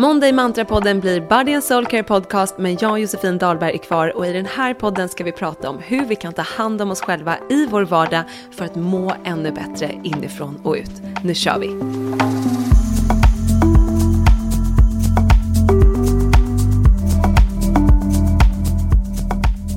Monday 0.00 0.32
Mantra-podden 0.32 1.00
blir 1.00 1.20
Body 1.20 1.54
and 1.54 1.64
Soul 1.64 1.86
Care 1.86 2.02
Podcast 2.02 2.58
men 2.58 2.76
jag 2.80 2.90
och 2.90 2.98
Josefin 2.98 3.38
Dahlberg 3.38 3.74
är 3.74 3.78
kvar 3.78 4.16
och 4.16 4.26
i 4.26 4.32
den 4.32 4.46
här 4.46 4.74
podden 4.74 5.08
ska 5.08 5.24
vi 5.24 5.32
prata 5.32 5.70
om 5.70 5.78
hur 5.78 6.04
vi 6.06 6.16
kan 6.16 6.32
ta 6.32 6.42
hand 6.42 6.82
om 6.82 6.90
oss 6.90 7.00
själva 7.00 7.38
i 7.50 7.66
vår 7.66 7.82
vardag 7.82 8.24
för 8.50 8.64
att 8.64 8.74
må 8.74 9.14
ännu 9.24 9.52
bättre 9.52 10.00
inifrån 10.04 10.60
och 10.64 10.74
ut. 10.74 10.90
Nu 11.22 11.34
kör 11.34 11.58
vi! 11.58 11.66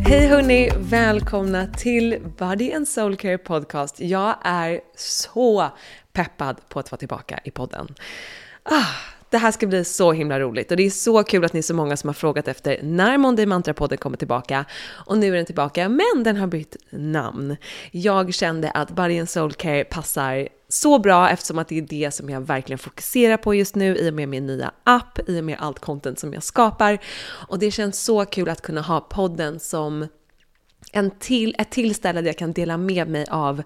Hej 0.09 0.27
hörni! 0.27 0.71
Välkomna 0.77 1.67
till 1.67 2.17
Body 2.37 2.73
and 2.73 2.87
Soul 2.87 3.15
Care 3.15 3.37
Podcast. 3.37 3.99
Jag 3.99 4.35
är 4.43 4.81
så 4.97 5.67
peppad 6.13 6.69
på 6.69 6.79
att 6.79 6.91
vara 6.91 6.99
tillbaka 6.99 7.39
i 7.43 7.51
podden. 7.51 7.95
Ah, 8.63 8.85
det 9.31 9.37
här 9.37 9.51
ska 9.51 9.67
bli 9.67 9.83
så 9.83 10.11
himla 10.11 10.39
roligt 10.39 10.71
och 10.71 10.77
det 10.77 10.85
är 10.85 10.89
så 10.89 11.23
kul 11.23 11.45
att 11.45 11.53
ni 11.53 11.57
är 11.57 11.63
så 11.63 11.73
många 11.73 11.97
som 11.97 12.07
har 12.07 12.13
frågat 12.13 12.47
efter 12.47 12.79
när 12.83 13.17
Monday 13.17 13.45
Mantra-podden 13.45 13.97
kommer 13.97 14.17
tillbaka. 14.17 14.65
Och 15.05 15.17
nu 15.17 15.27
är 15.27 15.35
den 15.35 15.45
tillbaka, 15.45 15.89
men 15.89 16.23
den 16.23 16.37
har 16.37 16.47
bytt 16.47 16.77
namn. 16.89 17.57
Jag 17.91 18.33
kände 18.33 18.71
att 18.71 18.91
Body 18.91 19.19
and 19.19 19.29
Soul 19.29 19.53
Care 19.53 19.83
passar 19.83 20.47
så 20.69 20.99
bra 20.99 21.29
eftersom 21.29 21.59
att 21.59 21.67
det 21.67 21.77
är 21.77 21.81
det 21.81 22.11
som 22.11 22.29
jag 22.29 22.41
verkligen 22.41 22.79
fokuserar 22.79 23.37
på 23.37 23.55
just 23.55 23.75
nu 23.75 23.97
i 23.97 24.09
och 24.09 24.13
med 24.13 24.29
min 24.29 24.45
nya 24.45 24.71
app, 24.83 25.29
i 25.29 25.39
och 25.39 25.43
med 25.43 25.57
allt 25.59 25.79
content 25.79 26.19
som 26.19 26.33
jag 26.33 26.43
skapar. 26.43 26.99
Och 27.47 27.59
det 27.59 27.71
känns 27.71 28.03
så 28.03 28.25
kul 28.25 28.49
att 28.49 28.61
kunna 28.61 28.81
ha 28.81 28.99
podden 28.99 29.59
som 29.59 30.07
en 30.91 31.11
till, 31.11 31.55
ett 31.57 31.71
tillställe 31.71 32.21
där 32.21 32.27
jag 32.27 32.37
kan 32.37 32.53
dela 32.53 32.77
med 32.77 33.07
mig 33.07 33.25
av 33.29 33.63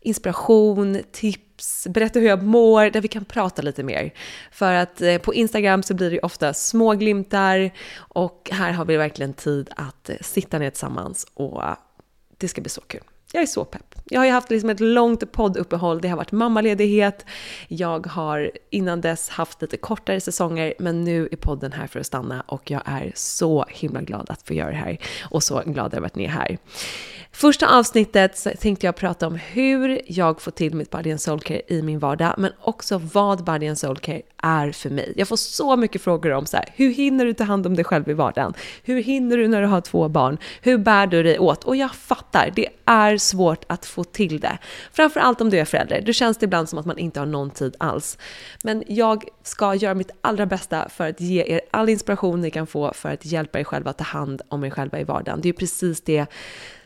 inspiration, 0.00 1.02
tips, 1.12 1.86
berätta 1.90 2.18
hur 2.18 2.28
jag 2.28 2.42
mår, 2.42 2.90
där 2.90 3.00
vi 3.00 3.08
kan 3.08 3.24
prata 3.24 3.62
lite 3.62 3.82
mer. 3.82 4.14
För 4.50 4.72
att 4.72 5.00
eh, 5.00 5.18
på 5.18 5.34
Instagram 5.34 5.82
så 5.82 5.94
blir 5.94 6.10
det 6.10 6.20
ofta 6.20 6.54
små 6.54 6.94
glimtar 6.94 7.70
och 7.96 8.48
här 8.52 8.72
har 8.72 8.84
vi 8.84 8.96
verkligen 8.96 9.34
tid 9.34 9.70
att 9.76 10.10
eh, 10.10 10.16
sitta 10.20 10.58
ner 10.58 10.70
tillsammans 10.70 11.26
och 11.34 11.62
det 12.38 12.48
ska 12.48 12.60
bli 12.60 12.70
så 12.70 12.80
kul. 12.80 13.04
Jag 13.32 13.42
är 13.42 13.46
så 13.46 13.64
pepp. 13.64 13.94
Jag 14.04 14.20
har 14.20 14.26
ju 14.26 14.32
haft 14.32 14.50
liksom 14.50 14.70
ett 14.70 14.80
långt 14.80 15.32
podduppehåll, 15.32 16.00
det 16.00 16.08
har 16.08 16.16
varit 16.16 16.32
mammaledighet, 16.32 17.26
jag 17.68 18.06
har 18.06 18.50
innan 18.70 19.00
dess 19.00 19.28
haft 19.28 19.62
lite 19.62 19.76
kortare 19.76 20.20
säsonger, 20.20 20.74
men 20.78 21.04
nu 21.04 21.28
är 21.32 21.36
podden 21.36 21.72
här 21.72 21.86
för 21.86 22.00
att 22.00 22.06
stanna 22.06 22.40
och 22.46 22.70
jag 22.70 22.82
är 22.84 23.12
så 23.14 23.64
himla 23.68 24.00
glad 24.00 24.30
att 24.30 24.42
få 24.42 24.54
göra 24.54 24.70
det 24.70 24.76
här 24.76 24.98
och 25.30 25.42
så 25.42 25.62
glad 25.66 25.94
över 25.94 26.06
att 26.06 26.16
ni 26.16 26.24
är 26.24 26.28
här. 26.28 26.58
Första 27.32 27.78
avsnittet 27.78 28.38
så 28.38 28.50
tänkte 28.50 28.86
jag 28.86 28.96
prata 28.96 29.26
om 29.26 29.34
hur 29.34 30.00
jag 30.06 30.40
får 30.40 30.50
till 30.50 30.74
mitt 30.74 30.90
Body 30.90 31.10
and 31.10 31.20
Soul 31.20 31.40
Care 31.40 31.62
i 31.66 31.82
min 31.82 31.98
vardag, 31.98 32.34
men 32.38 32.52
också 32.60 33.00
vad 33.12 33.44
Body 33.44 33.68
and 33.68 33.78
Soul 33.78 33.98
Care 33.98 34.22
är 34.42 34.72
för 34.72 34.90
mig. 34.90 35.12
Jag 35.16 35.28
får 35.28 35.36
så 35.36 35.76
mycket 35.76 36.02
frågor 36.02 36.32
om 36.32 36.46
så 36.46 36.56
här, 36.56 36.68
hur 36.74 36.94
hinner 36.94 37.24
du 37.24 37.32
ta 37.32 37.44
hand 37.44 37.66
om 37.66 37.74
dig 37.74 37.84
själv 37.84 38.08
i 38.08 38.12
vardagen? 38.12 38.54
Hur 38.82 39.02
hinner 39.02 39.36
du 39.36 39.48
när 39.48 39.60
du 39.60 39.66
har 39.66 39.80
två 39.80 40.08
barn? 40.08 40.38
Hur 40.62 40.78
bär 40.78 41.06
du 41.06 41.22
dig 41.22 41.38
åt? 41.38 41.64
Och 41.64 41.76
jag 41.76 41.94
fattar, 41.94 42.52
det 42.54 42.68
är 42.84 43.17
svårt 43.18 43.64
att 43.66 43.86
få 43.86 44.04
till 44.04 44.40
det. 44.40 44.58
Framförallt 44.92 45.40
om 45.40 45.50
du 45.50 45.58
är 45.58 45.64
förälder, 45.64 46.00
då 46.00 46.12
känns 46.12 46.38
det 46.38 46.44
ibland 46.44 46.68
som 46.68 46.78
att 46.78 46.86
man 46.86 46.98
inte 46.98 47.20
har 47.20 47.26
någon 47.26 47.50
tid 47.50 47.76
alls. 47.78 48.18
Men 48.64 48.84
jag 48.86 49.24
ska 49.42 49.74
göra 49.74 49.94
mitt 49.94 50.10
allra 50.20 50.46
bästa 50.46 50.88
för 50.88 51.08
att 51.08 51.20
ge 51.20 51.44
er 51.46 51.60
all 51.70 51.88
inspiration 51.88 52.40
ni 52.40 52.50
kan 52.50 52.66
få 52.66 52.92
för 52.92 53.08
att 53.08 53.26
hjälpa 53.26 53.60
er 53.60 53.64
själva 53.64 53.90
att 53.90 53.98
ta 53.98 54.04
hand 54.04 54.42
om 54.48 54.64
er 54.64 54.70
själva 54.70 55.00
i 55.00 55.04
vardagen. 55.04 55.40
Det 55.40 55.48
är 55.48 55.52
precis 55.52 56.00
det 56.00 56.26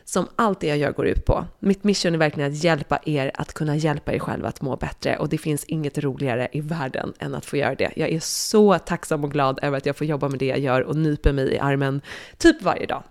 som 0.05 0.27
allt 0.35 0.59
det 0.59 0.67
jag 0.67 0.77
gör 0.77 0.91
går 0.91 1.07
ut 1.07 1.25
på. 1.25 1.45
Mitt 1.59 1.83
mission 1.83 2.13
är 2.13 2.17
verkligen 2.17 2.51
att 2.51 2.63
hjälpa 2.63 2.99
er 3.05 3.31
att 3.33 3.53
kunna 3.53 3.75
hjälpa 3.75 4.13
er 4.13 4.19
själva 4.19 4.47
att 4.47 4.61
må 4.61 4.75
bättre 4.75 5.17
och 5.17 5.29
det 5.29 5.37
finns 5.37 5.63
inget 5.63 5.97
roligare 5.97 6.47
i 6.51 6.61
världen 6.61 7.13
än 7.19 7.35
att 7.35 7.45
få 7.45 7.57
göra 7.57 7.75
det. 7.75 7.91
Jag 7.95 8.09
är 8.09 8.19
så 8.19 8.79
tacksam 8.79 9.23
och 9.23 9.31
glad 9.31 9.59
över 9.61 9.77
att 9.77 9.85
jag 9.85 9.97
får 9.97 10.07
jobba 10.07 10.29
med 10.29 10.39
det 10.39 10.45
jag 10.45 10.59
gör 10.59 10.81
och 10.81 10.95
nyper 10.95 11.33
mig 11.33 11.53
i 11.53 11.59
armen 11.59 12.01
typ 12.37 12.61
varje 12.61 12.85
dag. 12.85 13.03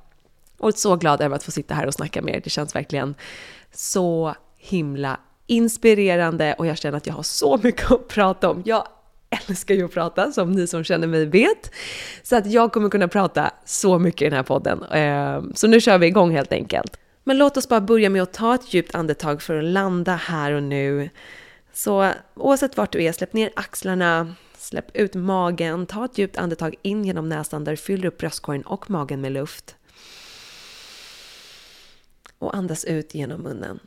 Och 0.63 0.75
så 0.75 0.97
glad 0.97 1.21
över 1.21 1.37
att 1.37 1.43
få 1.43 1.51
sitta 1.51 1.75
här 1.75 1.87
och 1.87 1.95
snacka 1.95 2.23
med 2.23 2.35
er. 2.35 2.41
Det 2.45 2.51
känns 2.51 2.75
verkligen 2.75 3.15
så 3.73 4.35
himla 4.57 5.21
inspirerande 5.47 6.55
och 6.59 6.67
jag 6.67 6.79
känner 6.79 6.97
att 6.97 7.07
jag 7.07 7.15
har 7.15 7.23
så 7.23 7.61
mycket 7.63 7.91
att 7.91 8.09
prata 8.09 8.51
om. 8.51 8.63
Jag 8.65 8.87
älskar 9.49 9.75
ju 9.75 9.85
att 9.85 9.93
prata, 9.93 10.33
som 10.33 10.53
ni 10.53 10.67
som 10.67 10.85
känner 10.85 11.07
mig 11.07 11.27
vet. 11.27 11.71
Så 12.23 12.37
att 12.37 12.47
jag 12.47 12.73
kommer 12.73 12.89
kunna 12.89 13.09
prata 13.09 13.51
så 13.65 13.99
mycket 13.99 14.23
i 14.23 14.25
den 14.25 14.33
här 14.37 14.43
podden. 14.43 14.83
Ehm, 14.83 15.53
så 15.55 15.67
nu 15.67 15.81
kör 15.81 15.99
vi 15.99 16.07
igång 16.07 16.31
helt 16.31 16.53
enkelt. 16.53 16.97
Men 17.25 17.39
låt 17.39 17.57
oss 17.57 17.69
bara 17.69 17.81
börja 17.81 18.11
med 18.11 18.23
att 18.23 18.33
ta 18.33 18.55
ett 18.55 18.75
djupt 18.75 18.95
andetag 18.95 19.43
för 19.43 19.59
att 19.59 19.65
landa 19.65 20.15
här 20.15 20.53
och 20.53 20.63
nu. 20.63 21.11
Så 21.73 22.11
oavsett 22.35 22.77
vart 22.77 22.93
du 22.93 23.03
är, 23.03 23.13
släpp 23.13 23.33
ner 23.33 23.51
axlarna, 23.57 24.35
släpp 24.59 24.97
ut 24.97 25.15
magen, 25.15 25.87
ta 25.87 26.05
ett 26.05 26.19
djupt 26.19 26.37
andetag 26.37 26.75
in 26.83 27.05
genom 27.05 27.29
näsan 27.29 27.65
där 27.65 27.73
du 27.73 27.77
fyller 27.77 28.07
upp 28.07 28.19
bröstkorgen 28.19 28.63
och 28.63 28.91
magen 28.91 29.21
med 29.21 29.33
luft. 29.33 29.77
Och 32.43 32.57
andas 32.57 32.85
ut 32.85 33.15
genom 33.15 33.41
munnen. 33.41 33.81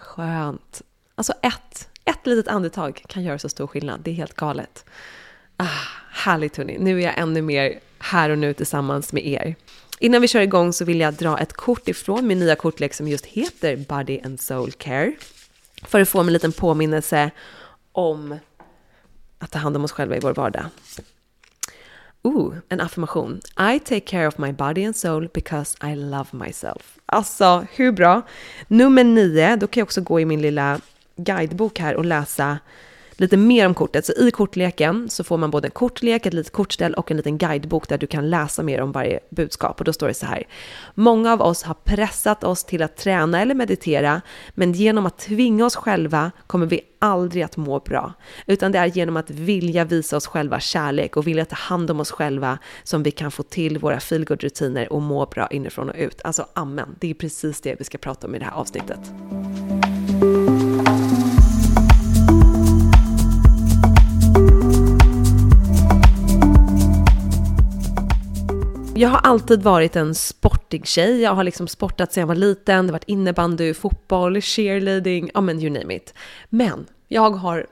Skönt. 0.00 0.82
Alltså 1.14 1.32
ett 1.42 1.88
ett 2.04 2.26
litet 2.26 2.48
andetag 2.48 3.02
kan 3.06 3.22
göra 3.22 3.38
så 3.38 3.48
stor 3.48 3.66
skillnad. 3.66 4.00
Det 4.00 4.10
är 4.10 4.14
helt 4.14 4.36
galet. 4.36 4.84
Ah, 5.56 5.66
härligt 6.10 6.56
hörni. 6.56 6.78
Nu 6.78 6.98
är 6.98 7.04
jag 7.04 7.18
ännu 7.18 7.42
mer 7.42 7.80
här 7.98 8.30
och 8.30 8.38
nu 8.38 8.54
tillsammans 8.54 9.12
med 9.12 9.26
er. 9.26 9.54
Innan 9.98 10.20
vi 10.20 10.28
kör 10.28 10.40
igång 10.40 10.72
så 10.72 10.84
vill 10.84 11.00
jag 11.00 11.14
dra 11.14 11.38
ett 11.38 11.52
kort 11.52 11.88
ifrån 11.88 12.26
min 12.26 12.38
nya 12.38 12.56
kortlek 12.56 12.94
som 12.94 13.08
just 13.08 13.26
heter 13.26 13.76
Body 13.76 14.20
and 14.24 14.40
Soul 14.40 14.72
Care. 14.72 15.12
För 15.82 16.00
att 16.00 16.08
få 16.08 16.20
en 16.20 16.32
liten 16.32 16.52
påminnelse 16.52 17.30
om 17.92 18.38
att 19.38 19.50
ta 19.50 19.58
hand 19.58 19.76
om 19.76 19.84
oss 19.84 19.92
själva 19.92 20.16
i 20.16 20.20
vår 20.20 20.34
vardag. 20.34 20.64
Ooh, 22.24 22.54
en 22.68 22.80
affirmation. 22.80 23.40
I 23.58 23.78
take 23.78 24.00
care 24.00 24.26
of 24.26 24.38
my 24.38 24.52
body 24.52 24.84
and 24.84 24.96
soul 24.96 25.28
because 25.34 25.76
I 25.92 25.94
love 25.94 26.28
myself. 26.32 26.98
Alltså, 27.06 27.66
hur 27.72 27.92
bra? 27.92 28.22
Nummer 28.68 29.04
nio, 29.04 29.56
då 29.56 29.66
kan 29.66 29.80
jag 29.80 29.86
också 29.86 30.00
gå 30.00 30.20
i 30.20 30.24
min 30.24 30.42
lilla 30.42 30.80
guidebok 31.16 31.78
här 31.78 31.96
och 31.96 32.04
läsa 32.04 32.58
lite 33.22 33.36
mer 33.36 33.66
om 33.66 33.74
kortet. 33.74 34.06
Så 34.06 34.12
i 34.12 34.30
kortleken 34.30 35.08
så 35.08 35.24
får 35.24 35.38
man 35.38 35.50
både 35.50 35.66
en 35.66 35.72
kortlek, 35.72 36.26
ett 36.26 36.34
litet 36.34 36.52
kortställ 36.52 36.94
och 36.94 37.10
en 37.10 37.16
liten 37.16 37.38
guidebok 37.38 37.88
där 37.88 37.98
du 37.98 38.06
kan 38.06 38.30
läsa 38.30 38.62
mer 38.62 38.80
om 38.80 38.92
varje 38.92 39.20
budskap. 39.30 39.78
Och 39.78 39.84
då 39.84 39.92
står 39.92 40.08
det 40.08 40.14
så 40.14 40.26
här. 40.26 40.42
Många 40.94 41.32
av 41.32 41.42
oss 41.42 41.62
har 41.62 41.74
pressat 41.74 42.44
oss 42.44 42.64
till 42.64 42.82
att 42.82 42.96
träna 42.96 43.40
eller 43.40 43.54
meditera, 43.54 44.20
men 44.54 44.72
genom 44.72 45.06
att 45.06 45.18
tvinga 45.18 45.66
oss 45.66 45.76
själva 45.76 46.30
kommer 46.46 46.66
vi 46.66 46.80
aldrig 46.98 47.42
att 47.42 47.56
må 47.56 47.80
bra. 47.80 48.12
Utan 48.46 48.72
det 48.72 48.78
är 48.78 48.86
genom 48.86 49.16
att 49.16 49.30
vilja 49.30 49.84
visa 49.84 50.16
oss 50.16 50.26
själva 50.26 50.60
kärlek 50.60 51.16
och 51.16 51.26
vilja 51.26 51.44
ta 51.44 51.56
hand 51.56 51.90
om 51.90 52.00
oss 52.00 52.10
själva 52.10 52.58
som 52.82 53.02
vi 53.02 53.10
kan 53.10 53.30
få 53.30 53.42
till 53.42 53.78
våra 53.78 53.98
feelgood-rutiner 53.98 54.92
och 54.92 55.02
må 55.02 55.26
bra 55.26 55.46
inifrån 55.46 55.90
och 55.90 55.96
ut. 55.98 56.20
Alltså 56.24 56.46
amen, 56.54 56.96
det 57.00 57.10
är 57.10 57.14
precis 57.14 57.60
det 57.60 57.74
vi 57.78 57.84
ska 57.84 57.98
prata 57.98 58.26
om 58.26 58.34
i 58.34 58.38
det 58.38 58.44
här 58.44 58.52
avsnittet. 58.52 59.00
Jag 68.94 69.08
har 69.08 69.18
alltid 69.18 69.62
varit 69.62 69.96
en 69.96 70.14
sportig 70.14 70.86
tjej. 70.86 71.20
Jag 71.20 71.34
har 71.34 71.44
liksom 71.44 71.68
sportat 71.68 72.12
sedan 72.12 72.20
jag 72.20 72.26
var 72.26 72.34
liten. 72.34 72.86
Det 72.86 72.90
har 72.90 72.92
varit 72.92 73.08
innebandy, 73.08 73.74
fotboll, 73.74 74.40
cheerleading, 74.40 75.30
ja 75.34 75.40
men 75.40 75.60
you 75.60 75.70
name 75.70 75.94
it. 75.94 76.14
Men 76.48 76.86
jag 77.08 77.30
har 77.30 77.66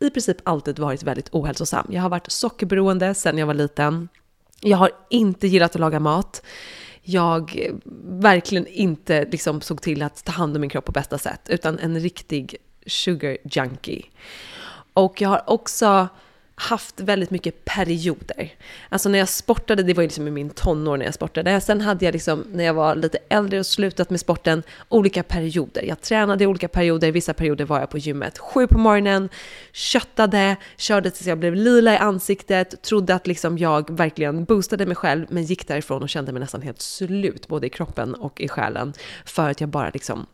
i 0.00 0.10
princip 0.10 0.36
alltid 0.42 0.78
varit 0.78 1.02
väldigt 1.02 1.28
ohälsosam. 1.32 1.86
Jag 1.90 2.02
har 2.02 2.08
varit 2.08 2.32
sockerberoende 2.32 3.14
sedan 3.14 3.38
jag 3.38 3.46
var 3.46 3.54
liten. 3.54 4.08
Jag 4.60 4.76
har 4.76 4.90
inte 5.10 5.46
gillat 5.46 5.74
att 5.74 5.80
laga 5.80 6.00
mat. 6.00 6.42
Jag 7.02 7.70
verkligen 8.04 8.66
inte 8.66 9.24
liksom 9.24 9.60
såg 9.60 9.82
till 9.82 10.02
att 10.02 10.24
ta 10.24 10.32
hand 10.32 10.56
om 10.56 10.60
min 10.60 10.70
kropp 10.70 10.84
på 10.84 10.92
bästa 10.92 11.18
sätt, 11.18 11.40
utan 11.48 11.78
en 11.78 12.00
riktig 12.00 12.56
sugar 12.86 13.38
junkie. 13.44 14.04
Och 14.92 15.20
jag 15.20 15.28
har 15.28 15.42
också 15.50 16.08
haft 16.62 17.00
väldigt 17.00 17.30
mycket 17.30 17.64
perioder. 17.64 18.54
Alltså 18.88 19.08
när 19.08 19.18
jag 19.18 19.28
sportade, 19.28 19.82
det 19.82 19.94
var 19.94 20.02
ju 20.02 20.06
liksom 20.06 20.28
i 20.28 20.30
min 20.30 20.50
tonår 20.50 20.96
när 20.96 21.04
jag 21.04 21.14
sportade. 21.14 21.60
Sen 21.60 21.80
hade 21.80 22.04
jag 22.04 22.12
liksom, 22.12 22.44
när 22.52 22.64
jag 22.64 22.74
var 22.74 22.94
lite 22.94 23.18
äldre 23.28 23.58
och 23.58 23.66
slutat 23.66 24.10
med 24.10 24.20
sporten, 24.20 24.62
olika 24.88 25.22
perioder. 25.22 25.82
Jag 25.82 26.00
tränade 26.00 26.44
i 26.44 26.46
olika 26.46 26.68
perioder, 26.68 27.12
vissa 27.12 27.34
perioder 27.34 27.64
var 27.64 27.80
jag 27.80 27.90
på 27.90 27.98
gymmet. 27.98 28.38
Sju 28.38 28.66
på 28.66 28.78
morgonen, 28.78 29.28
köttade, 29.72 30.56
körde 30.76 31.10
tills 31.10 31.26
jag 31.26 31.38
blev 31.38 31.54
lila 31.54 31.94
i 31.94 31.96
ansiktet, 31.96 32.82
trodde 32.82 33.14
att 33.14 33.26
liksom 33.26 33.58
jag 33.58 33.96
verkligen 33.96 34.44
boostade 34.44 34.86
mig 34.86 34.96
själv, 34.96 35.26
men 35.28 35.44
gick 35.44 35.68
därifrån 35.68 36.02
och 36.02 36.08
kände 36.08 36.32
mig 36.32 36.40
nästan 36.40 36.62
helt 36.62 36.82
slut, 36.82 37.48
både 37.48 37.66
i 37.66 37.70
kroppen 37.70 38.14
och 38.14 38.40
i 38.40 38.48
själen. 38.48 38.92
För 39.24 39.50
att 39.50 39.60
jag 39.60 39.70
bara 39.70 39.90
liksom 39.94 40.26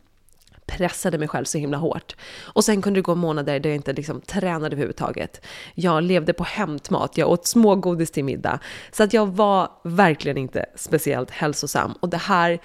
pressade 0.68 1.18
mig 1.18 1.28
själv 1.28 1.44
så 1.44 1.58
himla 1.58 1.76
hårt. 1.76 2.16
Och 2.40 2.64
sen 2.64 2.82
kunde 2.82 2.98
det 2.98 3.02
gå 3.02 3.14
månader 3.14 3.60
där 3.60 3.70
jag 3.70 3.76
inte 3.76 3.92
liksom 3.92 4.20
tränade 4.20 4.66
överhuvudtaget. 4.66 5.46
Jag 5.74 6.02
levde 6.02 6.32
på 6.32 6.44
hämtmat, 6.44 7.18
jag 7.18 7.30
åt 7.30 7.46
smågodis 7.46 8.10
till 8.10 8.24
middag. 8.24 8.58
Så 8.92 9.02
att 9.02 9.12
jag 9.12 9.26
var 9.26 9.70
verkligen 9.84 10.38
inte 10.38 10.66
speciellt 10.74 11.30
hälsosam. 11.30 11.92
Och 12.00 12.08
det 12.08 12.16
här 12.16 12.58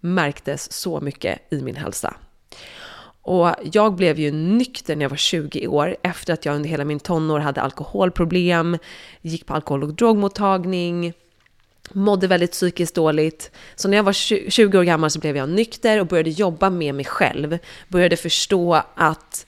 märktes 0.00 0.72
så 0.72 1.00
mycket 1.00 1.52
i 1.52 1.62
min 1.62 1.76
hälsa. 1.76 2.14
Och 3.22 3.50
jag 3.72 3.94
blev 3.94 4.18
ju 4.18 4.32
nykter 4.32 4.96
när 4.96 5.04
jag 5.04 5.10
var 5.10 5.16
20 5.16 5.66
år 5.66 5.96
efter 6.02 6.32
att 6.32 6.44
jag 6.44 6.56
under 6.56 6.68
hela 6.68 6.84
min 6.84 7.00
tonår 7.00 7.40
hade 7.40 7.60
alkoholproblem, 7.60 8.78
gick 9.20 9.46
på 9.46 9.54
alkohol 9.54 9.82
och 9.82 9.94
drogmottagning, 9.94 11.12
mådde 11.92 12.26
väldigt 12.26 12.52
psykiskt 12.52 12.94
dåligt. 12.94 13.50
Så 13.74 13.88
när 13.88 13.96
jag 13.96 14.04
var 14.04 14.12
20 14.50 14.78
år 14.78 14.82
gammal 14.82 15.10
så 15.10 15.18
blev 15.18 15.36
jag 15.36 15.48
nykter 15.48 16.00
och 16.00 16.06
började 16.06 16.30
jobba 16.30 16.70
med 16.70 16.94
mig 16.94 17.04
själv. 17.04 17.58
Började 17.88 18.16
förstå 18.16 18.82
att 18.94 19.46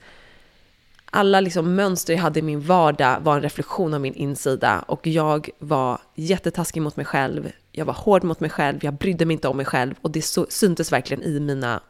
alla 1.10 1.40
liksom 1.40 1.74
mönster 1.74 2.12
jag 2.12 2.20
hade 2.20 2.38
i 2.38 2.42
min 2.42 2.60
vardag 2.60 3.20
var 3.20 3.36
en 3.36 3.42
reflektion 3.42 3.94
av 3.94 4.00
min 4.00 4.14
insida 4.14 4.84
och 4.88 5.06
jag 5.06 5.50
var 5.58 6.00
jättetaskig 6.14 6.82
mot 6.82 6.96
mig 6.96 7.06
själv. 7.06 7.52
Jag 7.72 7.84
var 7.84 7.94
hård 7.94 8.24
mot 8.24 8.40
mig 8.40 8.50
själv, 8.50 8.78
jag 8.84 8.94
brydde 8.94 9.24
mig 9.24 9.34
inte 9.34 9.48
om 9.48 9.56
mig 9.56 9.66
själv 9.66 9.94
och 10.02 10.10
det 10.10 10.22
syntes 10.48 10.92
verkligen 10.92 11.22
i 11.22 11.40
mina 11.40 11.80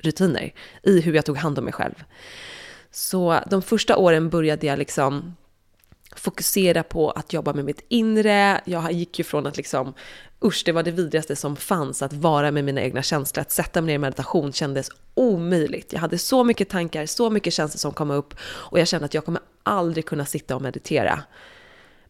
rutiner, 0.00 0.52
i 0.82 1.00
hur 1.00 1.14
jag 1.14 1.24
tog 1.24 1.36
hand 1.36 1.58
om 1.58 1.64
mig 1.64 1.72
själv. 1.72 2.04
Så 2.90 3.40
de 3.50 3.62
första 3.62 3.96
åren 3.96 4.30
började 4.30 4.66
jag 4.66 4.78
liksom 4.78 5.36
fokusera 6.14 6.82
på 6.82 7.10
att 7.10 7.32
jobba 7.32 7.52
med 7.52 7.64
mitt 7.64 7.84
inre. 7.88 8.60
Jag 8.64 8.92
gick 8.92 9.18
ju 9.18 9.24
från 9.24 9.46
att 9.46 9.56
liksom, 9.56 9.94
usch, 10.44 10.62
det 10.64 10.72
var 10.72 10.82
det 10.82 10.90
vidrigaste 10.90 11.36
som 11.36 11.56
fanns, 11.56 12.02
att 12.02 12.12
vara 12.12 12.50
med 12.50 12.64
mina 12.64 12.80
egna 12.80 13.02
känslor. 13.02 13.40
Att 13.42 13.50
sätta 13.50 13.80
mig 13.80 13.86
ner 13.86 13.94
i 13.94 13.98
meditation 13.98 14.52
kändes 14.52 14.90
omöjligt. 15.14 15.92
Jag 15.92 16.00
hade 16.00 16.18
så 16.18 16.44
mycket 16.44 16.68
tankar, 16.68 17.06
så 17.06 17.30
mycket 17.30 17.52
känslor 17.52 17.78
som 17.78 17.92
kom 17.92 18.10
upp 18.10 18.34
och 18.42 18.80
jag 18.80 18.88
kände 18.88 19.04
att 19.04 19.14
jag 19.14 19.24
kommer 19.24 19.42
aldrig 19.62 20.06
kunna 20.06 20.26
sitta 20.26 20.56
och 20.56 20.62
meditera. 20.62 21.22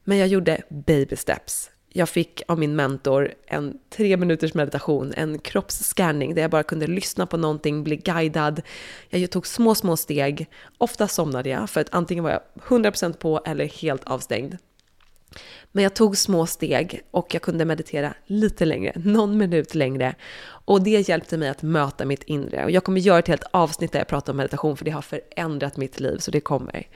Men 0.05 0.19
jag 0.19 0.29
gjorde 0.29 0.63
baby 0.69 1.17
steps 1.17 1.71
jag 1.97 2.09
fick 2.09 2.43
av 2.49 2.59
min 2.59 2.77
mentor 2.77 3.35
en 3.47 3.79
tre 3.91 4.17
minuters 4.17 4.55
meditation, 4.55 5.13
en 5.17 5.39
kroppsscanning 5.39 6.35
där 6.35 6.43
jag 6.43 6.51
bara 6.51 6.63
kunde 6.63 6.87
lyssna 6.87 7.27
på 7.27 7.37
någonting, 7.37 7.85
bli 7.85 7.97
guidad. 7.97 8.63
Jag 9.11 9.31
tog 9.31 9.47
små, 9.47 9.75
små 9.75 9.97
steg. 9.97 10.47
Ofta 10.79 11.09
somnade 11.09 11.49
jag 11.49 11.71
för 11.71 11.81
att 11.81 11.95
antingen 11.95 12.25
var 12.25 12.31
jag 12.31 12.41
100% 12.63 13.13
på 13.13 13.41
eller 13.47 13.65
helt 13.65 14.05
avstängd. 14.05 14.57
Men 15.73 15.83
jag 15.83 15.95
tog 15.95 16.17
små 16.17 16.47
steg 16.47 17.01
och 17.11 17.35
jag 17.35 17.43
kunde 17.43 17.65
meditera 17.65 18.15
lite 18.27 18.65
längre, 18.65 18.93
någon 18.97 19.39
minut 19.39 19.75
längre. 19.75 20.15
Och 20.45 20.83
det 20.83 21.09
hjälpte 21.09 21.37
mig 21.37 21.49
att 21.49 21.63
möta 21.63 22.05
mitt 22.05 22.23
inre. 22.23 22.65
Och 22.65 22.71
jag 22.71 22.85
kommer 22.85 23.01
göra 23.01 23.19
ett 23.19 23.29
helt 23.29 23.45
avsnitt 23.51 23.93
där 23.93 24.01
jag 24.01 24.09
pratar 24.09 24.33
om 24.33 24.37
meditation 24.37 24.77
för 24.77 24.85
det 24.85 24.91
har 24.91 25.03
förändrat 25.03 25.77
mitt 25.77 26.01
liv, 26.01 26.19
så 26.19 26.31
det 26.31 26.41
kommer. 26.41 26.89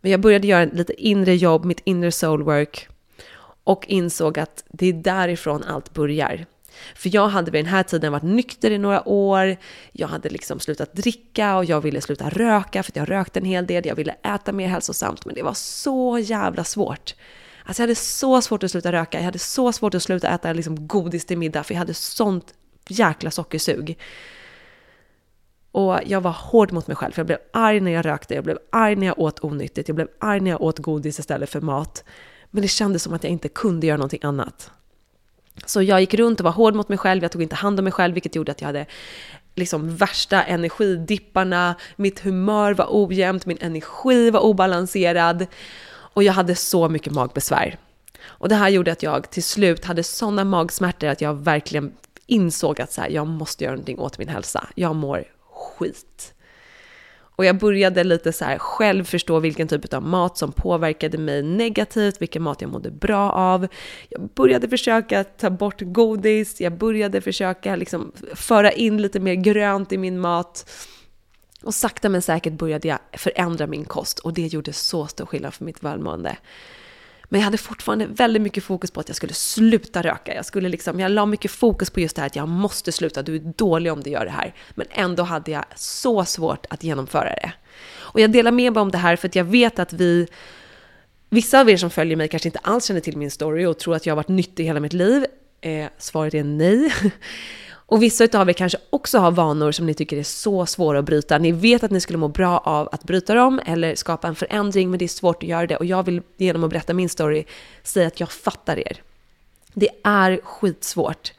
Men 0.00 0.10
jag 0.10 0.20
började 0.20 0.46
göra 0.46 0.64
lite 0.64 1.02
inre 1.02 1.34
jobb, 1.34 1.64
mitt 1.64 1.80
inre 1.84 2.12
soulwork 2.12 2.88
och 3.68 3.86
insåg 3.88 4.38
att 4.38 4.64
det 4.68 4.86
är 4.86 4.92
därifrån 4.92 5.64
allt 5.64 5.94
börjar. 5.94 6.46
För 6.94 7.14
jag 7.14 7.28
hade 7.28 7.50
vid 7.50 7.64
den 7.64 7.72
här 7.72 7.82
tiden 7.82 8.12
varit 8.12 8.22
nykter 8.22 8.70
i 8.70 8.78
några 8.78 9.08
år, 9.08 9.56
jag 9.92 10.08
hade 10.08 10.28
liksom 10.28 10.60
slutat 10.60 10.92
dricka 10.92 11.56
och 11.56 11.64
jag 11.64 11.80
ville 11.80 12.00
sluta 12.00 12.28
röka 12.28 12.82
för 12.82 12.92
att 12.92 12.96
jag 12.96 13.10
rökte 13.10 13.38
en 13.38 13.44
hel 13.44 13.66
del, 13.66 13.86
jag 13.86 13.94
ville 13.94 14.12
äta 14.12 14.52
mer 14.52 14.68
hälsosamt 14.68 15.24
men 15.24 15.34
det 15.34 15.42
var 15.42 15.54
så 15.54 16.18
jävla 16.18 16.64
svårt. 16.64 17.14
Alltså 17.64 17.82
jag 17.82 17.86
hade 17.86 17.94
så 17.94 18.42
svårt 18.42 18.62
att 18.62 18.70
sluta 18.70 18.92
röka, 18.92 19.18
jag 19.18 19.24
hade 19.24 19.38
så 19.38 19.72
svårt 19.72 19.94
att 19.94 20.02
sluta 20.02 20.28
äta 20.28 20.52
liksom 20.52 20.86
godis 20.86 21.26
till 21.26 21.38
middag 21.38 21.62
för 21.62 21.74
jag 21.74 21.78
hade 21.78 21.94
sånt 21.94 22.54
jäkla 22.88 23.30
sockersug. 23.30 23.98
Och 25.72 25.98
jag 26.06 26.20
var 26.20 26.32
hård 26.32 26.72
mot 26.72 26.86
mig 26.86 26.96
själv, 26.96 27.12
för 27.12 27.20
jag 27.20 27.26
blev 27.26 27.38
arg 27.52 27.80
när 27.80 27.90
jag 27.90 28.06
rökte, 28.06 28.34
jag 28.34 28.44
blev 28.44 28.58
arg 28.70 28.96
när 28.96 29.06
jag 29.06 29.18
åt 29.18 29.40
onyttigt, 29.40 29.88
jag 29.88 29.94
blev 29.94 30.08
arg 30.20 30.40
när 30.40 30.50
jag 30.50 30.62
åt 30.62 30.78
godis 30.78 31.18
istället 31.18 31.50
för 31.50 31.60
mat. 31.60 32.04
Men 32.50 32.62
det 32.62 32.68
kändes 32.68 33.02
som 33.02 33.14
att 33.14 33.24
jag 33.24 33.32
inte 33.32 33.48
kunde 33.48 33.86
göra 33.86 33.96
någonting 33.96 34.20
annat. 34.22 34.70
Så 35.66 35.82
jag 35.82 36.00
gick 36.00 36.14
runt 36.14 36.40
och 36.40 36.44
var 36.44 36.52
hård 36.52 36.74
mot 36.74 36.88
mig 36.88 36.98
själv, 36.98 37.22
jag 37.22 37.32
tog 37.32 37.42
inte 37.42 37.54
hand 37.54 37.78
om 37.80 37.84
mig 37.84 37.92
själv, 37.92 38.14
vilket 38.14 38.34
gjorde 38.34 38.52
att 38.52 38.60
jag 38.60 38.68
hade 38.68 38.86
liksom 39.54 39.96
värsta 39.96 40.42
energidipparna, 40.42 41.74
mitt 41.96 42.20
humör 42.20 42.74
var 42.74 42.86
ojämnt, 42.90 43.46
min 43.46 43.58
energi 43.60 44.30
var 44.30 44.40
obalanserad 44.40 45.46
och 45.90 46.22
jag 46.22 46.32
hade 46.32 46.54
så 46.54 46.88
mycket 46.88 47.12
magbesvär. 47.12 47.78
Och 48.22 48.48
det 48.48 48.54
här 48.54 48.68
gjorde 48.68 48.92
att 48.92 49.02
jag 49.02 49.30
till 49.30 49.42
slut 49.42 49.84
hade 49.84 50.02
sådana 50.02 50.44
magsmärtor 50.44 51.08
att 51.08 51.20
jag 51.20 51.34
verkligen 51.34 51.92
insåg 52.26 52.80
att 52.80 52.92
så 52.92 53.00
här, 53.00 53.08
jag 53.08 53.26
måste 53.26 53.64
göra 53.64 53.74
någonting 53.74 53.98
åt 53.98 54.18
min 54.18 54.28
hälsa. 54.28 54.68
Jag 54.74 54.96
mår 54.96 55.24
skit. 55.50 56.34
Och 57.38 57.44
jag 57.44 57.58
började 57.58 58.04
lite 58.04 58.32
så 58.32 58.44
här 58.44 58.58
själv 58.58 59.04
förstå 59.04 59.40
vilken 59.40 59.68
typ 59.68 59.94
av 59.94 60.02
mat 60.02 60.38
som 60.38 60.52
påverkade 60.52 61.18
mig 61.18 61.42
negativt, 61.42 62.22
vilken 62.22 62.42
mat 62.42 62.60
jag 62.60 62.70
mådde 62.70 62.90
bra 62.90 63.32
av. 63.32 63.66
Jag 64.08 64.28
började 64.34 64.68
försöka 64.68 65.24
ta 65.24 65.50
bort 65.50 65.80
godis, 65.80 66.60
jag 66.60 66.78
började 66.78 67.20
försöka 67.20 67.76
liksom 67.76 68.12
föra 68.34 68.72
in 68.72 69.02
lite 69.02 69.20
mer 69.20 69.34
grönt 69.34 69.92
i 69.92 69.98
min 69.98 70.20
mat. 70.20 70.70
Och 71.62 71.74
sakta 71.74 72.08
men 72.08 72.22
säkert 72.22 72.52
började 72.52 72.88
jag 72.88 72.98
förändra 73.12 73.66
min 73.66 73.84
kost 73.84 74.18
och 74.18 74.34
det 74.34 74.46
gjorde 74.46 74.72
så 74.72 75.06
stor 75.06 75.26
skillnad 75.26 75.54
för 75.54 75.64
mitt 75.64 75.82
välmående. 75.82 76.36
Men 77.28 77.40
jag 77.40 77.44
hade 77.44 77.58
fortfarande 77.58 78.06
väldigt 78.06 78.42
mycket 78.42 78.64
fokus 78.64 78.90
på 78.90 79.00
att 79.00 79.08
jag 79.08 79.16
skulle 79.16 79.32
sluta 79.32 80.02
röka. 80.02 80.34
Jag, 80.34 80.44
skulle 80.44 80.68
liksom, 80.68 81.00
jag 81.00 81.10
la 81.10 81.26
mycket 81.26 81.50
fokus 81.50 81.90
på 81.90 82.00
just 82.00 82.16
det 82.16 82.22
här 82.22 82.26
att 82.26 82.36
jag 82.36 82.48
måste 82.48 82.92
sluta, 82.92 83.22
du 83.22 83.36
är 83.36 83.52
dålig 83.56 83.92
om 83.92 84.02
du 84.02 84.10
gör 84.10 84.24
det 84.24 84.30
här. 84.30 84.54
Men 84.74 84.86
ändå 84.90 85.22
hade 85.22 85.50
jag 85.50 85.64
så 85.76 86.24
svårt 86.24 86.66
att 86.70 86.84
genomföra 86.84 87.30
det. 87.30 87.52
Och 87.90 88.20
jag 88.20 88.32
delar 88.32 88.50
med 88.50 88.72
mig 88.72 88.80
om 88.82 88.90
det 88.90 88.98
här 88.98 89.16
för 89.16 89.28
att 89.28 89.34
jag 89.34 89.44
vet 89.44 89.78
att 89.78 89.92
vi, 89.92 90.26
vissa 91.30 91.60
av 91.60 91.70
er 91.70 91.76
som 91.76 91.90
följer 91.90 92.16
mig 92.16 92.28
kanske 92.28 92.48
inte 92.48 92.58
alls 92.58 92.84
känner 92.84 93.00
till 93.00 93.16
min 93.16 93.30
story 93.30 93.64
och 93.64 93.78
tror 93.78 93.96
att 93.96 94.06
jag 94.06 94.12
har 94.12 94.16
varit 94.16 94.28
nyttig 94.28 94.64
hela 94.64 94.80
mitt 94.80 94.92
liv. 94.92 95.26
Eh, 95.60 95.86
svaret 95.98 96.34
är 96.34 96.44
nej. 96.44 96.92
Och 97.90 98.02
vissa 98.02 98.40
av 98.40 98.48
er 98.48 98.52
kanske 98.52 98.78
också 98.90 99.18
har 99.18 99.30
vanor 99.30 99.72
som 99.72 99.86
ni 99.86 99.94
tycker 99.94 100.16
är 100.16 100.22
så 100.22 100.66
svåra 100.66 100.98
att 100.98 101.04
bryta. 101.04 101.38
Ni 101.38 101.52
vet 101.52 101.84
att 101.84 101.90
ni 101.90 102.00
skulle 102.00 102.18
må 102.18 102.28
bra 102.28 102.58
av 102.58 102.88
att 102.92 103.04
bryta 103.04 103.34
dem 103.34 103.60
eller 103.66 103.94
skapa 103.94 104.28
en 104.28 104.34
förändring, 104.34 104.90
men 104.90 104.98
det 104.98 105.04
är 105.04 105.08
svårt 105.08 105.42
att 105.42 105.48
göra 105.48 105.66
det. 105.66 105.76
Och 105.76 105.84
jag 105.84 106.02
vill 106.02 106.22
genom 106.36 106.64
att 106.64 106.70
berätta 106.70 106.94
min 106.94 107.08
story 107.08 107.44
säga 107.82 108.06
att 108.06 108.20
jag 108.20 108.30
fattar 108.30 108.78
er. 108.78 109.02
Det 109.74 109.88
är 110.04 110.40
skitsvårt. 110.44 111.32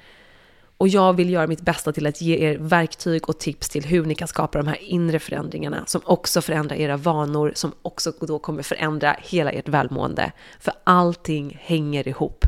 Och 0.77 0.87
jag 0.87 1.13
vill 1.13 1.29
göra 1.29 1.47
mitt 1.47 1.61
bästa 1.61 1.91
till 1.91 2.07
att 2.07 2.21
ge 2.21 2.37
er 2.37 2.57
verktyg 2.57 3.29
och 3.29 3.39
tips 3.39 3.69
till 3.69 3.85
hur 3.85 4.05
ni 4.05 4.15
kan 4.15 4.27
skapa 4.27 4.57
de 4.57 4.67
här 4.67 4.83
inre 4.83 5.19
förändringarna 5.19 5.83
som 5.85 6.01
också 6.05 6.41
förändrar 6.41 6.75
era 6.75 6.97
vanor, 6.97 7.51
som 7.55 7.71
också 7.81 8.11
då 8.19 8.39
kommer 8.39 8.63
förändra 8.63 9.15
hela 9.19 9.51
ert 9.51 9.67
välmående. 9.67 10.31
För 10.59 10.73
allting 10.83 11.59
hänger 11.61 12.07
ihop. 12.07 12.45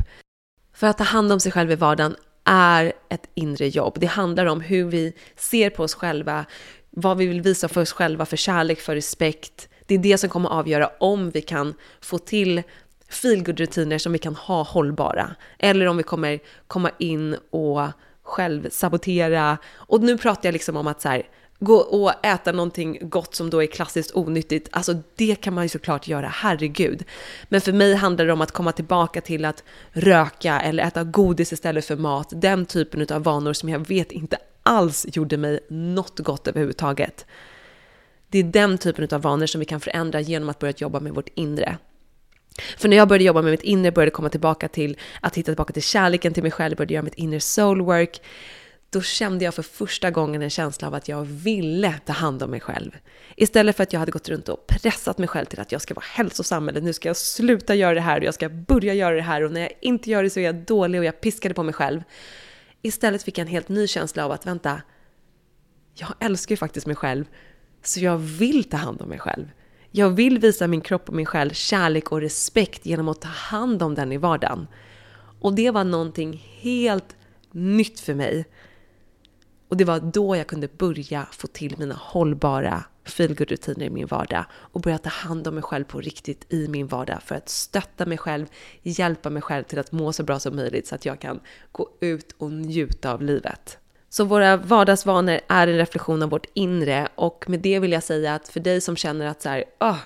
För 0.74 0.86
att 0.86 0.98
ta 0.98 1.04
hand 1.04 1.32
om 1.32 1.40
sig 1.40 1.52
själv 1.52 1.70
i 1.70 1.74
vardagen 1.74 2.16
är 2.44 2.92
ett 3.08 3.26
inre 3.34 3.68
jobb. 3.68 3.96
Det 4.00 4.06
handlar 4.06 4.46
om 4.46 4.60
hur 4.60 4.84
vi 4.84 5.12
ser 5.36 5.70
på 5.70 5.82
oss 5.82 5.94
själva, 5.94 6.44
vad 6.90 7.16
vi 7.16 7.26
vill 7.26 7.40
visa 7.40 7.68
för 7.68 7.80
oss 7.80 7.92
själva 7.92 8.26
för 8.26 8.36
kärlek, 8.36 8.80
för 8.80 8.94
respekt. 8.94 9.68
Det 9.86 9.94
är 9.94 9.98
det 9.98 10.18
som 10.18 10.30
kommer 10.30 10.48
avgöra 10.48 10.90
om 11.00 11.30
vi 11.30 11.42
kan 11.42 11.74
få 12.00 12.18
till 12.18 12.62
feelgood-rutiner 13.08 13.98
som 13.98 14.12
vi 14.12 14.18
kan 14.18 14.34
ha 14.34 14.62
hållbara. 14.62 15.30
Eller 15.58 15.86
om 15.86 15.96
vi 15.96 16.02
kommer 16.02 16.38
komma 16.66 16.90
in 16.98 17.36
och 17.50 17.88
själv 18.22 18.70
sabotera. 18.70 19.58
Och 19.74 20.02
nu 20.02 20.18
pratar 20.18 20.48
jag 20.48 20.52
liksom 20.52 20.76
om 20.76 20.86
att 20.86 21.00
så 21.00 21.08
här, 21.08 21.22
gå 21.64 21.76
och 21.76 22.26
äta 22.26 22.52
någonting 22.52 22.98
gott 23.02 23.34
som 23.34 23.50
då 23.50 23.62
är 23.62 23.66
klassiskt 23.66 24.14
onyttigt, 24.14 24.68
alltså 24.72 24.94
det 25.16 25.34
kan 25.34 25.54
man 25.54 25.64
ju 25.64 25.68
såklart 25.68 26.08
göra, 26.08 26.28
herregud. 26.28 27.04
Men 27.48 27.60
för 27.60 27.72
mig 27.72 27.94
handlar 27.94 28.26
det 28.26 28.32
om 28.32 28.40
att 28.40 28.52
komma 28.52 28.72
tillbaka 28.72 29.20
till 29.20 29.44
att 29.44 29.64
röka 29.90 30.60
eller 30.60 30.84
äta 30.84 31.04
godis 31.04 31.52
istället 31.52 31.84
för 31.84 31.96
mat, 31.96 32.28
den 32.32 32.66
typen 32.66 33.06
av 33.16 33.22
vanor 33.22 33.52
som 33.52 33.68
jag 33.68 33.88
vet 33.88 34.12
inte 34.12 34.38
alls 34.62 35.06
gjorde 35.12 35.36
mig 35.36 35.60
något 35.68 36.18
gott 36.18 36.48
överhuvudtaget. 36.48 37.26
Det 38.28 38.38
är 38.38 38.44
den 38.44 38.78
typen 38.78 39.08
av 39.12 39.22
vanor 39.22 39.46
som 39.46 39.58
vi 39.58 39.64
kan 39.64 39.80
förändra 39.80 40.20
genom 40.20 40.48
att 40.48 40.58
börja 40.58 40.74
jobba 40.76 41.00
med 41.00 41.14
vårt 41.14 41.28
inre. 41.34 41.78
För 42.78 42.88
när 42.88 42.96
jag 42.96 43.08
började 43.08 43.24
jobba 43.24 43.42
med 43.42 43.50
mitt 43.50 43.62
inre, 43.62 43.92
började 43.92 44.10
komma 44.10 44.28
tillbaka 44.28 44.68
till 44.68 44.96
att 45.20 45.38
hitta 45.38 45.52
tillbaka 45.52 45.72
till 45.72 45.82
kärleken 45.82 46.34
till 46.34 46.42
mig 46.42 46.52
själv, 46.52 46.76
började 46.76 46.94
göra 46.94 47.02
mitt 47.02 47.14
inre 47.14 47.40
soulwork, 47.40 48.20
då 48.92 49.02
kände 49.02 49.44
jag 49.44 49.54
för 49.54 49.62
första 49.62 50.10
gången 50.10 50.42
en 50.42 50.50
känsla 50.50 50.88
av 50.88 50.94
att 50.94 51.08
jag 51.08 51.24
ville 51.24 51.98
ta 52.04 52.12
hand 52.12 52.42
om 52.42 52.50
mig 52.50 52.60
själv. 52.60 52.96
Istället 53.36 53.76
för 53.76 53.82
att 53.82 53.92
jag 53.92 54.00
hade 54.00 54.12
gått 54.12 54.28
runt 54.28 54.48
och 54.48 54.66
pressat 54.66 55.18
mig 55.18 55.28
själv 55.28 55.46
till 55.46 55.60
att 55.60 55.72
jag 55.72 55.80
ska 55.80 55.94
vara 55.94 56.04
hälsosam 56.08 56.68
eller 56.68 56.80
nu 56.80 56.92
ska 56.92 57.08
jag 57.08 57.16
sluta 57.16 57.74
göra 57.74 57.94
det 57.94 58.00
här 58.00 58.20
och 58.20 58.24
jag 58.24 58.34
ska 58.34 58.48
börja 58.48 58.94
göra 58.94 59.14
det 59.14 59.22
här 59.22 59.42
och 59.42 59.52
när 59.52 59.60
jag 59.60 59.72
inte 59.80 60.10
gör 60.10 60.22
det 60.22 60.30
så 60.30 60.40
är 60.40 60.44
jag 60.44 60.54
dålig 60.54 61.00
och 61.00 61.04
jag 61.04 61.20
piskade 61.20 61.54
på 61.54 61.62
mig 61.62 61.74
själv. 61.74 62.02
Istället 62.82 63.22
fick 63.22 63.38
jag 63.38 63.42
en 63.42 63.52
helt 63.52 63.68
ny 63.68 63.86
känsla 63.86 64.24
av 64.24 64.32
att 64.32 64.46
vänta, 64.46 64.82
jag 65.94 66.08
älskar 66.20 66.52
ju 66.52 66.56
faktiskt 66.56 66.86
mig 66.86 66.96
själv 66.96 67.24
så 67.82 68.00
jag 68.00 68.18
vill 68.18 68.64
ta 68.64 68.76
hand 68.76 69.02
om 69.02 69.08
mig 69.08 69.18
själv. 69.18 69.50
Jag 69.90 70.10
vill 70.10 70.38
visa 70.38 70.66
min 70.66 70.80
kropp 70.80 71.08
och 71.08 71.14
min 71.14 71.26
själ 71.26 71.54
kärlek 71.54 72.12
och 72.12 72.20
respekt 72.20 72.86
genom 72.86 73.08
att 73.08 73.20
ta 73.20 73.28
hand 73.28 73.82
om 73.82 73.94
den 73.94 74.12
i 74.12 74.16
vardagen. 74.16 74.66
Och 75.40 75.54
det 75.54 75.70
var 75.70 75.84
någonting 75.84 76.44
helt 76.60 77.16
nytt 77.52 78.00
för 78.00 78.14
mig. 78.14 78.44
Och 79.72 79.78
det 79.78 79.84
var 79.84 80.00
då 80.00 80.36
jag 80.36 80.46
kunde 80.46 80.68
börja 80.68 81.26
få 81.30 81.46
till 81.46 81.74
mina 81.78 81.94
hållbara 81.94 82.84
feelgood-rutiner 83.04 83.84
i 83.84 83.90
min 83.90 84.06
vardag 84.06 84.44
och 84.52 84.80
börja 84.80 84.98
ta 84.98 85.10
hand 85.10 85.48
om 85.48 85.54
mig 85.54 85.62
själv 85.62 85.84
på 85.84 86.00
riktigt 86.00 86.52
i 86.52 86.68
min 86.68 86.86
vardag 86.86 87.22
för 87.22 87.34
att 87.34 87.48
stötta 87.48 88.06
mig 88.06 88.18
själv, 88.18 88.46
hjälpa 88.82 89.30
mig 89.30 89.42
själv 89.42 89.64
till 89.64 89.78
att 89.78 89.92
må 89.92 90.12
så 90.12 90.22
bra 90.22 90.38
som 90.38 90.56
möjligt 90.56 90.86
så 90.86 90.94
att 90.94 91.04
jag 91.04 91.20
kan 91.20 91.40
gå 91.72 91.88
ut 92.00 92.34
och 92.38 92.52
njuta 92.52 93.12
av 93.12 93.22
livet. 93.22 93.78
Så 94.08 94.24
våra 94.24 94.56
vardagsvanor 94.56 95.40
är 95.48 95.66
en 95.68 95.76
reflektion 95.76 96.22
av 96.22 96.30
vårt 96.30 96.46
inre 96.54 97.08
och 97.14 97.44
med 97.48 97.60
det 97.60 97.78
vill 97.78 97.92
jag 97.92 98.02
säga 98.02 98.34
att 98.34 98.48
för 98.48 98.60
dig 98.60 98.80
som 98.80 98.96
känner 98.96 99.26
att 99.26 99.42
så 99.42 99.48
här, 99.48 99.64
oh, 99.80 99.98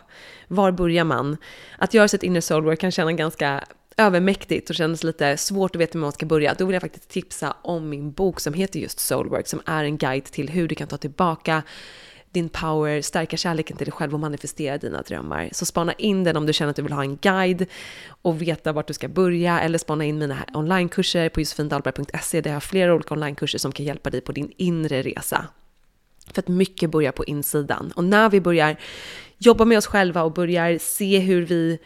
var 0.49 0.71
börjar 0.71 1.05
man? 1.05 1.37
Att 1.79 1.95
göra 1.95 2.09
sitt 2.09 2.23
inre 2.23 2.43
soulwork 2.43 2.81
kan 2.81 2.91
känna 2.91 3.13
ganska 3.13 3.65
övermäktigt 3.97 4.71
och 4.71 4.77
känns 4.77 5.05
lite 5.05 5.37
svårt 5.37 5.77
att 5.77 5.81
veta 5.81 5.93
hur 5.93 6.01
man 6.01 6.13
ska 6.13 6.27
börja, 6.27 6.55
då 6.55 6.65
vill 6.65 6.75
jag 6.75 6.83
faktiskt 6.83 7.09
tipsa 7.09 7.57
om 7.63 7.89
min 7.89 8.13
bok 8.13 8.41
som 8.41 8.55
heter 8.55 8.81
just 8.81 9.01
Soulwork, 9.01 9.47
som 9.49 9.63
är 9.67 9.85
en 9.85 9.97
guide 9.97 10.25
till 10.25 10.49
hur 10.49 10.69
du 10.69 10.75
kan 10.75 10.89
ta 10.89 10.97
tillbaka 10.97 11.63
din 12.37 12.49
power, 12.49 13.03
stärka 13.03 13.37
kärleken 13.37 13.77
till 13.77 13.87
dig 13.87 13.93
själv 13.93 14.15
och 14.15 14.21
manifestera 14.21 14.79
dina 14.79 15.03
drömmar. 15.03 15.49
Så 15.53 15.67
spana 15.67 15.93
in 15.93 16.25
den 16.25 16.37
om 16.37 16.47
du 16.47 16.53
känner 16.53 16.71
att 16.71 16.77
du 16.77 16.83
vill 16.83 16.93
ha 16.93 17.03
en 17.03 17.17
guide 17.17 17.67
och 18.23 18.43
veta 18.43 18.73
vart 18.73 18.87
du 18.87 18.95
ska 18.95 19.09
börja 19.09 19.61
eller 19.61 19.79
spana 19.79 20.05
in 20.05 20.19
mina 20.19 20.45
onlinekurser 20.55 21.29
på 21.29 21.41
josefindalberg.se 21.41 22.41
där 22.41 22.51
jag 22.51 22.57
har 22.57 22.61
flera 22.61 22.95
olika 22.95 23.15
onlinekurser 23.15 23.59
som 23.59 23.73
kan 23.73 23.87
hjälpa 23.87 24.11
dig 24.11 24.21
på 24.21 24.33
din 24.33 24.53
inre 24.57 25.03
resa. 25.03 25.47
För 26.33 26.43
att 26.43 26.49
mycket 26.49 26.91
börjar 26.91 27.13
på 27.13 27.25
insidan. 27.25 27.93
Och 27.97 28.05
när 28.05 28.31
vi 28.31 28.41
börjar 28.41 28.77
jobba 29.39 29.65
med 29.65 29.79
oss 29.79 29.87
själva 29.87 30.23
och 30.23 30.33
börjar 30.33 30.79
se 30.79 31.19
hur 31.19 31.47
vi 31.47 31.79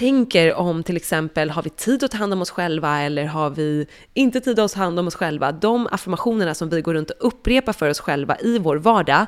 tänker 0.00 0.54
om 0.54 0.82
till 0.82 0.96
exempel, 0.96 1.50
har 1.50 1.62
vi 1.62 1.70
tid 1.70 2.04
att 2.04 2.10
ta 2.10 2.18
hand 2.18 2.32
om 2.32 2.42
oss 2.42 2.50
själva 2.50 3.00
eller 3.00 3.24
har 3.24 3.50
vi 3.50 3.86
inte 4.14 4.40
tid 4.40 4.58
att 4.58 4.72
ta 4.72 4.80
hand 4.80 4.98
om 4.98 5.06
oss 5.06 5.14
själva? 5.14 5.52
De 5.52 5.88
affirmationerna 5.92 6.54
som 6.54 6.68
vi 6.68 6.80
går 6.80 6.94
runt 6.94 7.10
och 7.10 7.26
upprepar 7.26 7.72
för 7.72 7.90
oss 7.90 8.00
själva 8.00 8.36
i 8.40 8.58
vår 8.58 8.76
vardag, 8.76 9.26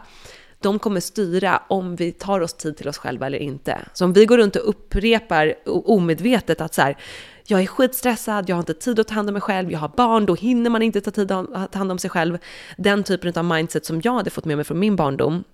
de 0.60 0.78
kommer 0.78 1.00
styra 1.00 1.62
om 1.68 1.96
vi 1.96 2.12
tar 2.12 2.40
oss 2.40 2.54
tid 2.54 2.76
till 2.76 2.88
oss 2.88 2.98
själva 2.98 3.26
eller 3.26 3.38
inte. 3.38 3.78
Så 3.92 4.04
om 4.04 4.12
vi 4.12 4.26
går 4.26 4.38
runt 4.38 4.56
och 4.56 4.68
upprepar 4.68 5.54
omedvetet 5.66 6.60
att 6.60 6.74
så 6.74 6.82
här, 6.82 6.96
jag 7.46 7.62
är 7.62 7.66
skitstressad, 7.66 8.48
jag 8.48 8.56
har 8.56 8.60
inte 8.60 8.74
tid 8.74 9.00
att 9.00 9.08
ta 9.08 9.14
hand 9.14 9.28
om 9.28 9.32
mig 9.32 9.42
själv, 9.42 9.72
jag 9.72 9.78
har 9.78 9.92
barn, 9.96 10.26
då 10.26 10.34
hinner 10.34 10.70
man 10.70 10.82
inte 10.82 11.00
ta 11.00 11.10
tid 11.10 11.32
att 11.32 11.72
ta 11.72 11.78
hand 11.78 11.92
om 11.92 11.98
sig 11.98 12.10
själv. 12.10 12.38
Den 12.76 13.04
typen 13.04 13.32
av 13.36 13.44
mindset 13.44 13.86
som 13.86 14.00
jag 14.04 14.12
hade 14.12 14.30
fått 14.30 14.44
med 14.44 14.56
mig 14.56 14.64
från 14.64 14.78
min 14.78 14.96
barndom, 14.96 15.44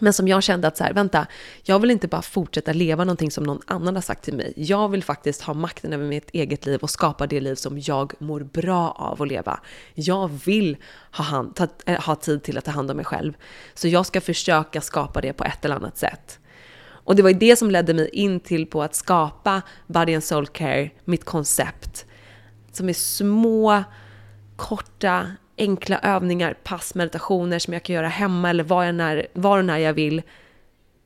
men 0.00 0.12
som 0.12 0.28
jag 0.28 0.42
kände 0.42 0.68
att 0.68 0.76
så 0.76 0.84
här, 0.84 0.92
vänta, 0.92 1.26
jag 1.62 1.78
vill 1.78 1.90
inte 1.90 2.08
bara 2.08 2.22
fortsätta 2.22 2.72
leva 2.72 3.04
någonting 3.04 3.30
som 3.30 3.44
någon 3.44 3.60
annan 3.66 3.94
har 3.94 4.02
sagt 4.02 4.24
till 4.24 4.34
mig. 4.34 4.52
Jag 4.56 4.88
vill 4.88 5.04
faktiskt 5.04 5.42
ha 5.42 5.54
makten 5.54 5.92
över 5.92 6.06
mitt 6.06 6.30
eget 6.30 6.66
liv 6.66 6.80
och 6.80 6.90
skapa 6.90 7.26
det 7.26 7.40
liv 7.40 7.54
som 7.54 7.78
jag 7.78 8.12
mår 8.18 8.40
bra 8.40 8.90
av 8.90 9.22
att 9.22 9.28
leva. 9.28 9.60
Jag 9.94 10.28
vill 10.28 10.76
ha, 11.12 11.24
hand, 11.24 11.54
ta, 11.54 11.68
eh, 11.86 12.00
ha 12.00 12.14
tid 12.14 12.42
till 12.42 12.58
att 12.58 12.64
ta 12.64 12.70
hand 12.70 12.90
om 12.90 12.96
mig 12.96 13.06
själv. 13.06 13.32
Så 13.74 13.88
jag 13.88 14.06
ska 14.06 14.20
försöka 14.20 14.80
skapa 14.80 15.20
det 15.20 15.32
på 15.32 15.44
ett 15.44 15.64
eller 15.64 15.76
annat 15.76 15.98
sätt. 15.98 16.38
Och 17.06 17.16
det 17.16 17.22
var 17.22 17.30
ju 17.30 17.38
det 17.38 17.56
som 17.56 17.70
ledde 17.70 17.94
mig 17.94 18.08
in 18.08 18.40
till 18.40 18.66
på 18.66 18.82
att 18.82 18.94
skapa 18.94 19.62
Body 19.86 20.14
and 20.14 20.24
Soul 20.24 20.46
Care, 20.46 20.90
mitt 21.04 21.24
koncept. 21.24 22.06
Som 22.72 22.88
är 22.88 22.92
små, 22.92 23.84
korta, 24.56 25.30
enkla 25.58 25.98
övningar, 25.98 26.54
pass, 26.64 26.94
meditationer 26.94 27.58
som 27.58 27.72
jag 27.74 27.82
kan 27.82 27.94
göra 27.94 28.08
hemma 28.08 28.50
eller 28.50 28.64
var, 28.64 28.84
jag 28.84 28.94
när, 28.94 29.26
var 29.32 29.58
och 29.58 29.64
när 29.64 29.78
jag 29.78 29.92
vill. 29.92 30.22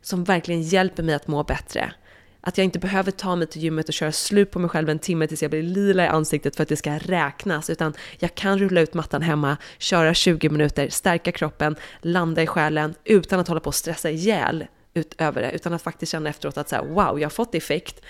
Som 0.02 0.24
verkligen 0.24 0.62
hjälper 0.62 1.02
mig 1.02 1.14
att 1.14 1.26
må 1.26 1.44
bättre. 1.44 1.92
Att 2.40 2.58
jag 2.58 2.64
inte 2.64 2.78
behöver 2.78 3.10
ta 3.10 3.36
mig 3.36 3.46
till 3.46 3.62
gymmet 3.62 3.88
och 3.88 3.94
köra 3.94 4.12
slut 4.12 4.50
på 4.50 4.58
mig 4.58 4.70
själv 4.70 4.88
en 4.88 4.98
timme 4.98 5.26
tills 5.26 5.42
jag 5.42 5.50
blir 5.50 5.62
lila 5.62 6.04
i 6.04 6.08
ansiktet 6.08 6.56
för 6.56 6.62
att 6.62 6.68
det 6.68 6.76
ska 6.76 6.98
räknas, 6.98 7.70
utan 7.70 7.94
jag 8.18 8.34
kan 8.34 8.58
rulla 8.58 8.80
ut 8.80 8.94
mattan 8.94 9.22
hemma, 9.22 9.56
köra 9.78 10.14
20 10.14 10.48
minuter, 10.48 10.88
stärka 10.88 11.32
kroppen, 11.32 11.76
landa 12.00 12.42
i 12.42 12.46
själen 12.46 12.94
utan 13.04 13.40
att 13.40 13.48
hålla 13.48 13.60
på 13.60 13.68
och 13.68 13.74
stressa 13.74 14.10
ihjäl 14.10 14.66
utöver 14.94 15.42
det, 15.42 15.50
utan 15.52 15.72
att 15.72 15.82
faktiskt 15.82 16.12
känna 16.12 16.30
efteråt 16.30 16.58
att 16.58 16.68
så 16.68 16.76
här, 16.76 16.84
wow, 16.84 17.20
jag 17.20 17.24
har 17.26 17.30
fått 17.30 17.54
effekt, 17.54 18.00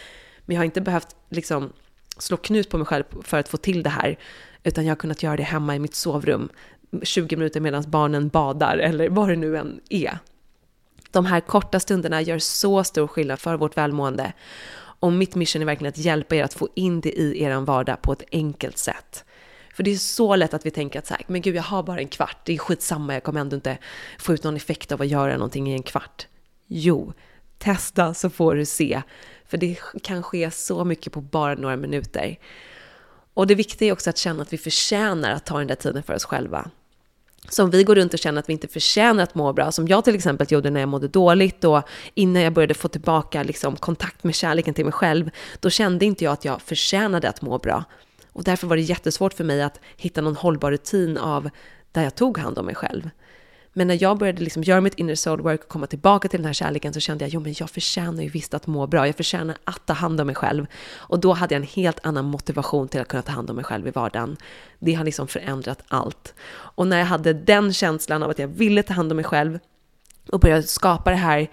men 0.47 0.55
jag 0.55 0.61
har 0.61 0.65
inte 0.65 0.81
behövt 0.81 1.17
liksom 1.31 1.73
slå 2.19 2.37
knut 2.37 2.71
på 2.71 2.79
mig 2.79 2.87
själv 2.87 3.05
för 3.25 3.39
att 3.39 3.49
få 3.49 3.57
till 3.57 3.83
det 3.83 3.91
här, 3.91 4.19
utan 4.63 4.85
jag 4.85 4.91
har 4.91 4.97
kunnat 4.97 5.23
göra 5.23 5.37
det 5.37 5.43
hemma 5.43 5.77
i 5.77 5.79
mitt 5.79 5.95
sovrum 5.95 6.49
20 7.03 7.37
minuter 7.37 7.61
medan 7.61 7.85
barnen 7.89 8.29
badar 8.29 8.77
eller 8.77 9.09
vad 9.09 9.29
det 9.29 9.37
nu 9.37 9.57
än 9.57 9.81
är. 9.91 10.19
De 11.11 11.27
här 11.27 11.41
korta 11.41 11.81
stunderna 11.81 12.23
gör 12.23 12.39
så 12.39 12.85
stor 12.85 13.07
skillnad 13.07 13.39
för 13.39 13.57
vårt 13.57 13.77
välmående. 13.77 14.33
Och 14.77 15.13
mitt 15.13 15.35
mission 15.35 15.63
är 15.63 15.67
verkligen 15.67 15.89
att 15.89 15.99
hjälpa 15.99 16.37
er 16.37 16.45
att 16.45 16.55
få 16.55 16.69
in 16.75 17.01
det 17.01 17.13
i 17.13 17.43
er 17.43 17.61
vardag 17.61 18.03
på 18.03 18.13
ett 18.13 18.23
enkelt 18.33 18.79
sätt. 18.79 19.25
För 19.75 19.83
det 19.83 19.91
är 19.91 19.97
så 19.97 20.37
lätt 20.37 20.55
att 20.55 20.67
vi 20.67 20.71
tänker 20.71 20.99
att 20.99 21.07
så 21.07 21.15
här, 21.15 21.23
men 21.27 21.43
gud 21.43 21.57
jag 21.57 21.63
har 21.63 21.83
bara 21.83 22.01
en 22.01 22.09
kvart, 22.09 22.37
det 22.45 22.55
är 22.55 22.59
skitsamma, 22.59 23.15
jag 23.15 23.23
kommer 23.23 23.41
ändå 23.41 23.57
inte 23.57 23.79
få 24.19 24.35
ut 24.35 24.45
någon 24.45 24.57
effekt 24.57 24.93
av 24.93 25.03
att 25.03 25.09
göra 25.09 25.33
någonting 25.33 25.71
i 25.71 25.73
en 25.73 25.83
kvart. 25.83 26.27
Jo, 26.67 27.13
testa 27.59 28.15
så 28.15 28.31
får 28.31 28.55
du 28.55 28.65
se. 28.65 29.03
För 29.47 29.59
det 29.59 29.79
kan 30.03 30.23
ske 30.23 30.51
så 30.51 30.85
mycket 30.85 31.13
på 31.13 31.21
bara 31.21 31.55
några 31.55 31.77
minuter. 31.77 32.39
Och 33.35 33.47
det 33.47 33.55
viktiga 33.55 33.89
är 33.89 33.93
också 33.93 34.11
att 34.11 34.19
känna 34.19 34.43
att 34.43 34.53
vi 34.53 34.59
förtjänar 34.59 35.31
att 35.31 35.47
ta 35.47 35.59
den 35.59 35.67
där 35.67 35.75
tiden 35.75 36.03
för 36.03 36.15
oss 36.15 36.25
själva. 36.25 36.71
Så 37.49 37.65
om 37.65 37.71
vi 37.71 37.85
går 37.85 37.95
runt 37.95 38.15
och 38.15 38.19
känner 38.19 38.39
att 38.39 38.49
vi 38.49 38.53
inte 38.53 38.69
förtjänar 38.69 39.23
att 39.23 39.35
må 39.35 39.53
bra, 39.53 39.73
som 39.73 39.89
jag 39.89 40.05
till 40.05 40.15
exempel 40.15 40.47
gjorde 40.51 40.71
när 40.71 40.81
jag 40.81 40.89
mådde 40.89 41.09
dåligt 41.09 41.65
och 41.65 41.83
innan 42.15 42.43
jag 42.43 42.53
började 42.53 42.75
få 42.75 42.89
tillbaka 42.89 43.43
liksom, 43.43 43.77
kontakt 43.77 44.25
med 44.25 44.35
kärleken 44.35 44.75
till 44.75 44.85
mig 44.85 44.93
själv, 44.93 45.31
då 45.61 45.71
kände 45.71 46.05
inte 46.05 46.25
jag 46.25 46.33
att 46.33 46.45
jag 46.45 46.63
förtjänade 46.63 47.29
att 47.29 47.43
må 47.43 47.59
bra. 47.59 47.85
Och 48.33 48.45
därför 48.45 48.67
var 48.67 48.77
det 48.77 48.83
jättesvårt 48.83 49.35
för 49.35 49.45
mig 49.45 49.63
att 49.63 49.81
hitta 49.97 50.21
någon 50.21 50.37
hållbar 50.37 50.71
rutin 50.71 51.19
av 51.19 51.51
där 51.93 52.03
jag 52.03 52.15
tog 52.15 52.39
hand 52.39 52.59
om 52.59 52.67
mig 52.67 52.75
själv. 52.75 53.11
Men 53.73 53.87
när 53.87 54.03
jag 54.03 54.19
började 54.19 54.43
liksom 54.43 54.63
göra 54.63 54.81
mitt 54.81 54.95
inner 54.95 55.15
soul 55.15 55.41
work 55.41 55.63
och 55.63 55.69
komma 55.69 55.87
tillbaka 55.87 56.29
till 56.29 56.39
den 56.39 56.47
här 56.47 56.53
kärleken 56.53 56.95
så 56.95 57.01
kände 57.01 57.25
jag, 57.25 57.31
jo 57.31 57.41
men 57.41 57.55
jag 57.59 57.71
förtjänar 57.71 58.23
ju 58.23 58.29
visst 58.29 58.55
att 58.55 58.67
må 58.67 58.87
bra, 58.87 59.07
jag 59.07 59.17
förtjänar 59.17 59.57
att 59.65 59.87
ta 59.87 59.93
hand 59.93 60.21
om 60.21 60.27
mig 60.27 60.37
själv. 60.37 60.67
Och 60.97 61.21
då 61.21 61.33
hade 61.33 61.55
jag 61.55 61.61
en 61.63 61.69
helt 61.69 62.07
annan 62.07 62.25
motivation 62.25 62.89
till 62.89 63.01
att 63.01 63.09
kunna 63.09 63.23
ta 63.23 63.33
hand 63.33 63.51
om 63.51 63.57
mig 63.57 63.65
själv 63.65 63.89
i 63.89 63.91
vardagen. 63.91 64.37
Det 64.79 64.95
har 64.95 65.05
liksom 65.05 65.29
förändrat 65.29 65.83
allt. 65.89 66.35
Och 66.51 66.87
när 66.87 66.99
jag 66.99 67.07
hade 67.07 67.33
den 67.33 67.73
känslan 67.73 68.23
av 68.23 68.31
att 68.31 68.39
jag 68.39 68.49
ville 68.49 68.83
ta 68.83 68.95
hand 68.95 69.13
om 69.13 69.17
mig 69.17 69.25
själv 69.25 69.59
och 70.33 70.41
började 70.41 70.63
skapa 70.63 71.11
det 71.11 71.17
här 71.17 71.49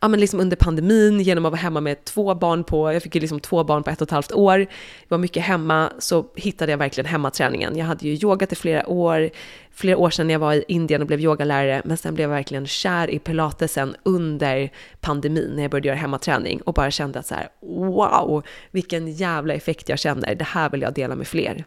ja, 0.00 0.08
men 0.08 0.20
liksom 0.20 0.40
under 0.40 0.56
pandemin 0.56 1.20
genom 1.20 1.46
att 1.46 1.52
vara 1.52 1.60
hemma 1.60 1.80
med 1.80 2.04
två 2.04 2.34
barn 2.34 2.64
på, 2.64 2.92
jag 2.92 3.02
fick 3.02 3.14
ju 3.14 3.20
liksom 3.20 3.40
två 3.40 3.64
barn 3.64 3.82
på 3.82 3.90
ett 3.90 4.00
och 4.00 4.08
ett 4.08 4.10
halvt 4.12 4.32
år, 4.32 4.58
jag 4.60 4.68
var 5.08 5.18
mycket 5.18 5.42
hemma, 5.42 5.92
så 5.98 6.26
hittade 6.34 6.72
jag 6.72 6.78
verkligen 6.78 7.06
hemmaträningen. 7.06 7.76
Jag 7.76 7.86
hade 7.86 8.08
ju 8.08 8.14
yogat 8.14 8.52
i 8.52 8.56
flera 8.56 8.86
år, 8.88 9.30
flera 9.72 9.96
år 9.96 10.10
sedan 10.10 10.30
jag 10.30 10.38
var 10.38 10.54
i 10.54 10.64
Indien 10.68 11.00
och 11.00 11.06
blev 11.06 11.20
yogalärare, 11.20 11.82
men 11.84 11.96
sen 11.96 12.14
blev 12.14 12.30
jag 12.30 12.36
verkligen 12.36 12.66
kär 12.66 13.10
i 13.10 13.18
pilatesen 13.18 13.96
under 14.02 14.70
pandemin 15.00 15.52
när 15.54 15.62
jag 15.62 15.70
började 15.70 15.88
göra 15.88 15.98
hemmaträning 15.98 16.60
och 16.60 16.74
bara 16.74 16.90
kände 16.90 17.18
att 17.18 17.26
så 17.26 17.34
här, 17.34 17.48
wow, 17.60 18.42
vilken 18.70 19.12
jävla 19.12 19.54
effekt 19.54 19.88
jag 19.88 19.98
känner, 19.98 20.34
det 20.34 20.44
här 20.44 20.70
vill 20.70 20.82
jag 20.82 20.94
dela 20.94 21.14
med 21.14 21.26
fler. 21.26 21.64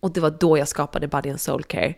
Och 0.00 0.12
det 0.12 0.20
var 0.20 0.30
då 0.40 0.58
jag 0.58 0.68
skapade 0.68 1.08
Body 1.08 1.30
and 1.30 1.40
Soul 1.40 1.62
Care 1.62 1.94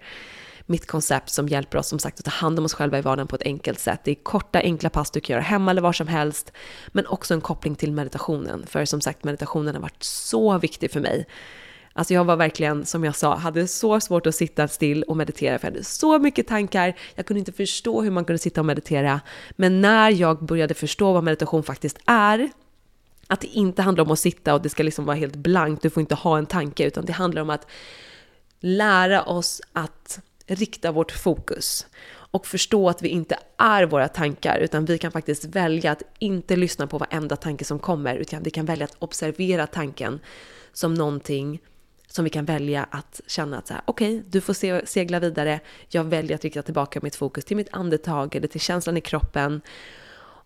mitt 0.66 0.86
koncept 0.86 1.30
som 1.30 1.48
hjälper 1.48 1.78
oss 1.78 1.88
som 1.88 1.98
sagt 1.98 2.18
att 2.18 2.24
ta 2.24 2.30
hand 2.30 2.58
om 2.58 2.64
oss 2.64 2.74
själva 2.74 2.98
i 2.98 3.00
vardagen 3.00 3.26
på 3.26 3.36
ett 3.36 3.42
enkelt 3.42 3.78
sätt. 3.78 4.00
Det 4.04 4.10
är 4.10 4.14
korta 4.14 4.58
enkla 4.58 4.90
pass 4.90 5.10
du 5.10 5.20
kan 5.20 5.34
göra 5.34 5.42
hemma 5.42 5.70
eller 5.70 5.82
var 5.82 5.92
som 5.92 6.08
helst, 6.08 6.52
men 6.88 7.06
också 7.06 7.34
en 7.34 7.40
koppling 7.40 7.74
till 7.74 7.92
meditationen. 7.92 8.66
För 8.66 8.84
som 8.84 9.00
sagt, 9.00 9.24
meditationen 9.24 9.74
har 9.74 9.82
varit 9.82 10.02
så 10.02 10.58
viktig 10.58 10.90
för 10.90 11.00
mig. 11.00 11.26
Alltså 11.92 12.14
jag 12.14 12.24
var 12.24 12.36
verkligen, 12.36 12.86
som 12.86 13.04
jag 13.04 13.16
sa, 13.16 13.36
hade 13.36 13.68
så 13.68 14.00
svårt 14.00 14.26
att 14.26 14.34
sitta 14.34 14.68
still 14.68 15.02
och 15.02 15.16
meditera 15.16 15.58
för 15.58 15.66
jag 15.66 15.72
hade 15.72 15.84
så 15.84 16.18
mycket 16.18 16.46
tankar. 16.46 16.96
Jag 17.14 17.26
kunde 17.26 17.38
inte 17.38 17.52
förstå 17.52 18.02
hur 18.02 18.10
man 18.10 18.24
kunde 18.24 18.38
sitta 18.38 18.60
och 18.60 18.66
meditera. 18.66 19.20
Men 19.50 19.80
när 19.80 20.10
jag 20.10 20.44
började 20.44 20.74
förstå 20.74 21.12
vad 21.12 21.24
meditation 21.24 21.62
faktiskt 21.62 21.98
är, 22.06 22.50
att 23.26 23.40
det 23.40 23.46
inte 23.46 23.82
handlar 23.82 24.04
om 24.04 24.10
att 24.10 24.18
sitta 24.18 24.54
och 24.54 24.62
det 24.62 24.68
ska 24.68 24.82
liksom 24.82 25.04
vara 25.04 25.16
helt 25.16 25.36
blankt, 25.36 25.82
du 25.82 25.90
får 25.90 26.00
inte 26.00 26.14
ha 26.14 26.38
en 26.38 26.46
tanke, 26.46 26.86
utan 26.86 27.04
det 27.04 27.12
handlar 27.12 27.42
om 27.42 27.50
att 27.50 27.66
lära 28.60 29.22
oss 29.22 29.60
att 29.72 30.20
rikta 30.46 30.92
vårt 30.92 31.12
fokus 31.12 31.86
och 32.30 32.46
förstå 32.46 32.88
att 32.88 33.02
vi 33.02 33.08
inte 33.08 33.38
är 33.56 33.84
våra 33.84 34.08
tankar, 34.08 34.58
utan 34.58 34.84
vi 34.84 34.98
kan 34.98 35.12
faktiskt 35.12 35.44
välja 35.44 35.92
att 35.92 36.02
inte 36.18 36.56
lyssna 36.56 36.86
på 36.86 36.98
varenda 36.98 37.36
tanke 37.36 37.64
som 37.64 37.78
kommer, 37.78 38.16
utan 38.16 38.42
vi 38.42 38.50
kan 38.50 38.66
välja 38.66 38.84
att 38.84 38.96
observera 38.98 39.66
tanken 39.66 40.20
som 40.72 40.94
någonting 40.94 41.60
som 42.08 42.24
vi 42.24 42.30
kan 42.30 42.44
välja 42.44 42.86
att 42.90 43.20
känna 43.26 43.58
att 43.58 43.66
så 43.66 43.74
här, 43.74 43.82
okej, 43.84 44.18
okay, 44.18 44.30
du 44.30 44.40
får 44.40 44.86
segla 44.86 45.20
vidare. 45.20 45.60
Jag 45.88 46.04
väljer 46.04 46.34
att 46.34 46.44
rikta 46.44 46.62
tillbaka 46.62 47.00
mitt 47.02 47.16
fokus 47.16 47.44
till 47.44 47.56
mitt 47.56 47.68
andetag 47.72 48.34
eller 48.34 48.48
till 48.48 48.60
känslan 48.60 48.96
i 48.96 49.00
kroppen. 49.00 49.60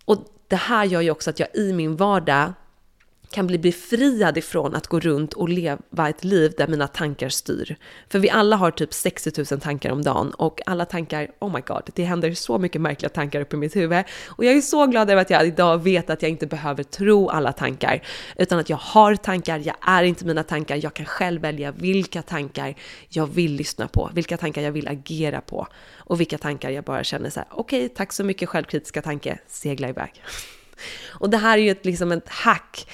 Och 0.04 0.18
det 0.48 0.56
här 0.56 0.84
gör 0.84 1.00
ju 1.00 1.10
också 1.10 1.30
att 1.30 1.40
jag 1.40 1.48
i 1.54 1.72
min 1.72 1.96
vardag 1.96 2.52
kan 3.32 3.46
bli 3.46 3.58
befriad 3.58 4.38
ifrån 4.38 4.74
att 4.74 4.86
gå 4.86 5.00
runt 5.00 5.32
och 5.32 5.48
leva 5.48 6.08
ett 6.08 6.24
liv 6.24 6.54
där 6.56 6.68
mina 6.68 6.88
tankar 6.88 7.28
styr. 7.28 7.76
För 8.08 8.18
vi 8.18 8.30
alla 8.30 8.56
har 8.56 8.70
typ 8.70 8.94
60 8.94 9.32
000 9.50 9.60
tankar 9.60 9.90
om 9.90 10.02
dagen 10.02 10.30
och 10.30 10.60
alla 10.66 10.84
tankar, 10.84 11.30
oh 11.38 11.52
my 11.52 11.60
god, 11.60 11.90
det 11.94 12.04
händer 12.04 12.34
så 12.34 12.58
mycket 12.58 12.80
märkliga 12.80 13.08
tankar 13.08 13.40
uppe 13.40 13.56
i 13.56 13.58
mitt 13.58 13.76
huvud. 13.76 14.04
Och 14.26 14.44
jag 14.44 14.56
är 14.56 14.60
så 14.60 14.86
glad 14.86 15.10
över 15.10 15.22
att 15.22 15.30
jag 15.30 15.46
idag 15.46 15.82
vet 15.82 16.10
att 16.10 16.22
jag 16.22 16.30
inte 16.30 16.46
behöver 16.46 16.82
tro 16.82 17.28
alla 17.28 17.52
tankar, 17.52 18.02
utan 18.36 18.58
att 18.58 18.70
jag 18.70 18.76
har 18.76 19.16
tankar, 19.16 19.62
jag 19.64 19.76
är 19.80 20.02
inte 20.02 20.24
mina 20.24 20.42
tankar, 20.42 20.80
jag 20.82 20.94
kan 20.94 21.06
själv 21.06 21.42
välja 21.42 21.72
vilka 21.72 22.22
tankar 22.22 22.74
jag 23.08 23.26
vill 23.26 23.52
lyssna 23.52 23.88
på, 23.88 24.10
vilka 24.14 24.36
tankar 24.36 24.62
jag 24.62 24.72
vill 24.72 24.88
agera 24.88 25.40
på 25.40 25.66
och 25.96 26.20
vilka 26.20 26.38
tankar 26.38 26.70
jag 26.70 26.84
bara 26.84 27.04
känner 27.04 27.30
så 27.30 27.40
här, 27.40 27.48
okej, 27.50 27.84
okay, 27.84 27.96
tack 27.96 28.12
så 28.12 28.24
mycket 28.24 28.48
självkritiska 28.48 29.02
tanke, 29.02 29.38
segla 29.46 29.88
iväg. 29.88 30.22
Och 31.08 31.30
det 31.30 31.36
här 31.36 31.58
är 31.58 31.62
ju 31.62 31.70
ett, 31.70 31.84
liksom 31.84 32.12
ett 32.12 32.28
hack 32.28 32.86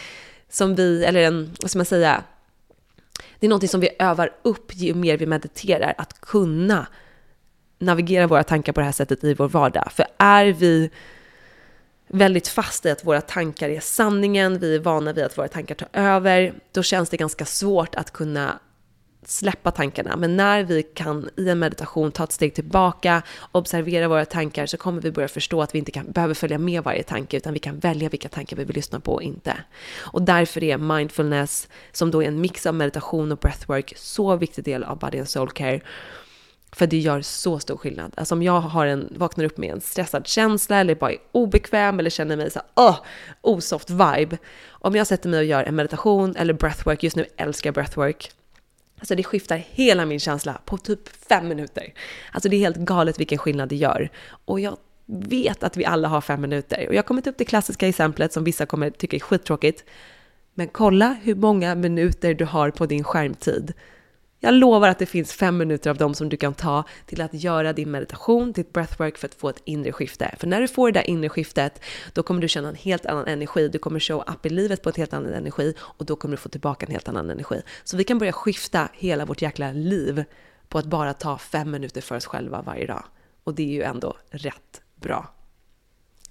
som 0.49 0.75
vi, 0.75 1.05
eller 1.05 1.21
en, 1.21 1.55
vad 1.61 1.71
ska 1.71 1.79
man 1.79 1.87
säga, 1.87 2.25
det 3.39 3.47
är 3.47 3.49
någonting 3.49 3.69
som 3.69 3.81
vi 3.81 3.91
övar 3.99 4.33
upp 4.43 4.73
ju 4.75 4.95
mer 4.95 5.17
vi 5.17 5.27
mediterar, 5.27 5.95
att 5.99 6.21
kunna 6.21 6.87
navigera 7.79 8.27
våra 8.27 8.43
tankar 8.43 8.73
på 8.73 8.81
det 8.81 8.85
här 8.85 8.93
sättet 8.93 9.25
i 9.25 9.35
vår 9.35 9.49
vardag. 9.49 9.93
För 9.93 10.07
är 10.19 10.47
vi 10.47 10.91
väldigt 12.09 12.49
fast 12.49 12.87
i 12.87 12.91
att 12.91 13.05
våra 13.05 13.21
tankar 13.21 13.69
är 13.69 13.81
sanningen, 13.81 14.59
vi 14.59 14.75
är 14.75 14.81
vana 14.81 15.13
vid 15.13 15.25
att 15.25 15.39
våra 15.39 15.49
tankar 15.49 15.75
tar 15.75 15.89
över, 15.93 16.55
då 16.73 16.83
känns 16.83 17.09
det 17.09 17.17
ganska 17.17 17.45
svårt 17.45 17.95
att 17.95 18.11
kunna 18.11 18.59
släppa 19.29 19.71
tankarna. 19.71 20.17
Men 20.17 20.37
när 20.37 20.65
vi 20.65 20.83
kan 20.83 21.31
i 21.37 21.49
en 21.49 21.59
meditation 21.59 22.13
ta 22.13 22.25
ett 22.25 22.33
steg 22.33 22.55
tillbaka, 22.55 23.23
observera 23.53 24.09
våra 24.09 24.25
tankar, 24.25 24.67
så 24.67 24.77
kommer 24.77 25.03
vi 25.03 25.11
börja 25.11 25.29
förstå 25.29 25.63
att 25.63 25.75
vi 25.75 25.79
inte 25.79 25.91
kan, 25.91 26.13
behöver 26.13 26.35
följa 26.35 26.59
med 26.59 26.83
varje 26.83 27.03
tanke, 27.03 27.37
utan 27.37 27.53
vi 27.53 27.59
kan 27.59 27.79
välja 27.79 28.09
vilka 28.09 28.29
tankar 28.29 28.57
vi 28.57 28.65
vill 28.65 28.77
lyssna 28.77 29.01
på 29.01 29.13
och 29.13 29.23
inte. 29.23 29.57
Och 29.97 30.23
därför 30.23 30.65
är 30.65 30.79
mindfulness, 30.79 31.69
som 31.93 32.11
då 32.11 32.23
är 32.23 32.29
en 32.29 32.41
mix 32.41 32.67
av 32.67 32.75
meditation 32.75 33.33
och 33.33 33.39
breathwork, 33.39 33.93
så 33.97 34.37
viktig 34.37 34.65
del 34.65 34.85
av 34.85 34.99
Body 34.99 35.19
and 35.19 35.29
Soul 35.29 35.51
Care. 35.51 35.81
För 36.73 36.87
det 36.87 36.99
gör 36.99 37.21
så 37.21 37.59
stor 37.59 37.77
skillnad. 37.77 38.13
Alltså 38.17 38.35
om 38.35 38.43
jag 38.43 38.61
har 38.61 38.87
en, 38.87 39.13
vaknar 39.17 39.45
upp 39.45 39.59
med 39.59 39.73
en 39.73 39.81
stressad 39.81 40.27
känsla 40.27 40.77
eller 40.77 40.95
bara 40.95 41.13
är 41.13 41.19
obekväm 41.33 41.99
eller 42.01 42.11
känner 42.11 42.37
mig 42.37 42.51
så 42.51 42.59
här, 42.59 42.89
oh, 42.89 42.97
osoft 43.41 43.91
vibe. 43.91 44.39
Om 44.69 44.97
jag 44.97 45.07
sätter 45.07 45.29
mig 45.29 45.39
och 45.39 45.45
gör 45.45 45.65
en 45.65 45.77
meditation 45.77 46.37
eller 46.37 46.53
breathwork, 46.53 47.03
just 47.03 47.17
nu 47.17 47.27
älskar 47.37 47.69
jag 47.69 47.75
breathwork, 47.75 48.33
Alltså 49.07 49.15
det 49.15 49.25
skiftar 49.25 49.57
hela 49.57 50.07
min 50.07 50.21
känsla 50.21 50.61
på 50.65 50.79
typ 50.79 51.09
fem 51.29 51.49
minuter. 51.49 51.93
Alltså 52.33 52.49
det 52.49 52.57
är 52.57 52.59
helt 52.59 52.77
galet 52.77 53.21
vilken 53.21 53.39
skillnad 53.39 53.69
det 53.69 53.77
gör. 53.77 54.11
Och 54.45 54.61
jag 54.61 54.77
vet 55.07 55.63
att 55.63 55.77
vi 55.77 55.85
alla 55.85 56.09
har 56.09 56.21
fem 56.21 56.41
minuter. 56.41 56.89
Och 56.89 56.95
jag 56.95 57.07
kommer 57.07 57.23
ta 57.23 57.31
upp 57.31 57.39
det 57.39 57.45
klassiska 57.45 57.89
exemplet 57.89 58.33
som 58.33 58.45
vissa 58.45 58.67
kommer 58.67 58.91
tycka 58.91 59.17
är 59.17 59.21
skittråkigt. 59.21 59.85
Men 60.55 60.69
kolla 60.69 61.17
hur 61.23 61.35
många 61.35 61.75
minuter 61.75 62.35
du 62.35 62.45
har 62.45 62.71
på 62.71 62.87
din 62.87 63.05
skärmtid. 63.05 63.73
Jag 64.39 64.55
lovar 64.55 64.89
att 64.89 64.99
det 64.99 65.07
finns 65.07 65.33
fem 65.33 65.57
minuter 65.57 65.91
av 65.91 65.97
dem 65.97 66.15
som 66.15 66.29
du 66.29 66.37
kan 66.37 66.55
ta 66.55 66.85
till 67.07 67.21
att 67.21 67.35
göra 67.35 67.73
din 67.73 67.91
meditation, 67.91 68.53
ditt 68.53 68.73
breathwork 68.73 69.19
för 69.19 69.29
att 69.29 69.35
få 69.35 69.49
ett 69.49 69.63
inre 69.65 69.93
skifte. 69.93 70.35
För 70.39 70.47
när 70.47 70.61
du 70.61 70.69
får 70.69 70.93
det 70.93 71.01
där 71.01 71.11
inre 71.11 71.29
skiftet, 71.29 71.81
då 72.13 72.23
kommer 72.23 72.41
du 72.41 72.49
känna 72.49 72.69
en 72.69 72.75
helt 72.75 73.07
annan 73.07 73.27
energi. 73.27 73.69
Du 73.69 73.79
kommer 73.79 74.01
show 74.01 74.25
up 74.27 74.47
i 74.47 74.49
livet 74.49 74.83
på 74.83 74.89
ett 74.89 74.97
helt 74.97 75.13
annan 75.13 75.33
energi 75.33 75.75
och 75.79 76.07
då 76.07 76.17
kommer 76.17 76.37
du 76.37 76.43
få 76.43 76.49
tillbaka 76.49 76.87
en 76.87 76.93
helt 76.93 77.09
annan 77.09 77.31
energi. 77.31 77.63
Så 77.85 77.97
vi 77.97 78.05
kan 78.05 78.19
börja 78.19 78.33
skifta 78.33 78.89
hela 78.93 79.25
vårt 79.25 79.43
jäkla 79.43 79.73
liv 79.73 80.25
på 80.69 80.79
att 80.79 80.87
bara 80.87 81.15
ta 81.15 81.39
fem 81.39 81.71
minuter 81.71 82.01
för 82.01 82.17
oss 82.17 82.27
själva 82.27 82.63
varje 82.63 82.87
dag. 82.87 83.05
Och 83.45 83.55
det 83.55 83.63
är 83.63 83.73
ju 83.73 83.83
ändå 83.83 84.17
rätt 84.31 84.83
bra. 84.97 85.33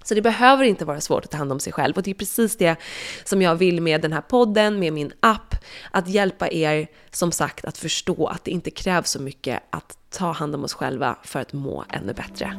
Så 0.04 0.14
det 0.14 0.22
behöver 0.22 0.64
inte 0.64 0.84
vara 0.84 1.00
svårt 1.00 1.24
att 1.24 1.30
ta 1.30 1.38
hand 1.38 1.52
om 1.52 1.60
sig 1.60 1.72
själv 1.72 1.96
och 1.96 2.02
det 2.02 2.10
är 2.10 2.14
precis 2.14 2.56
det 2.56 2.76
som 3.24 3.42
jag 3.42 3.54
vill 3.54 3.82
med 3.82 4.02
den 4.02 4.12
här 4.12 4.20
podden, 4.20 4.78
med 4.78 4.92
min 4.92 5.12
app, 5.20 5.54
att 5.90 6.08
hjälpa 6.08 6.48
er 6.48 6.86
som 7.10 7.32
sagt 7.32 7.64
att 7.64 7.78
förstå 7.78 8.26
att 8.26 8.44
det 8.44 8.50
inte 8.50 8.70
krävs 8.70 9.10
så 9.10 9.22
mycket 9.22 9.62
att 9.70 9.98
ta 10.10 10.32
hand 10.32 10.54
om 10.54 10.64
oss 10.64 10.74
själva 10.74 11.16
för 11.24 11.40
att 11.40 11.52
må 11.52 11.84
ännu 11.90 12.12
bättre. 12.12 12.56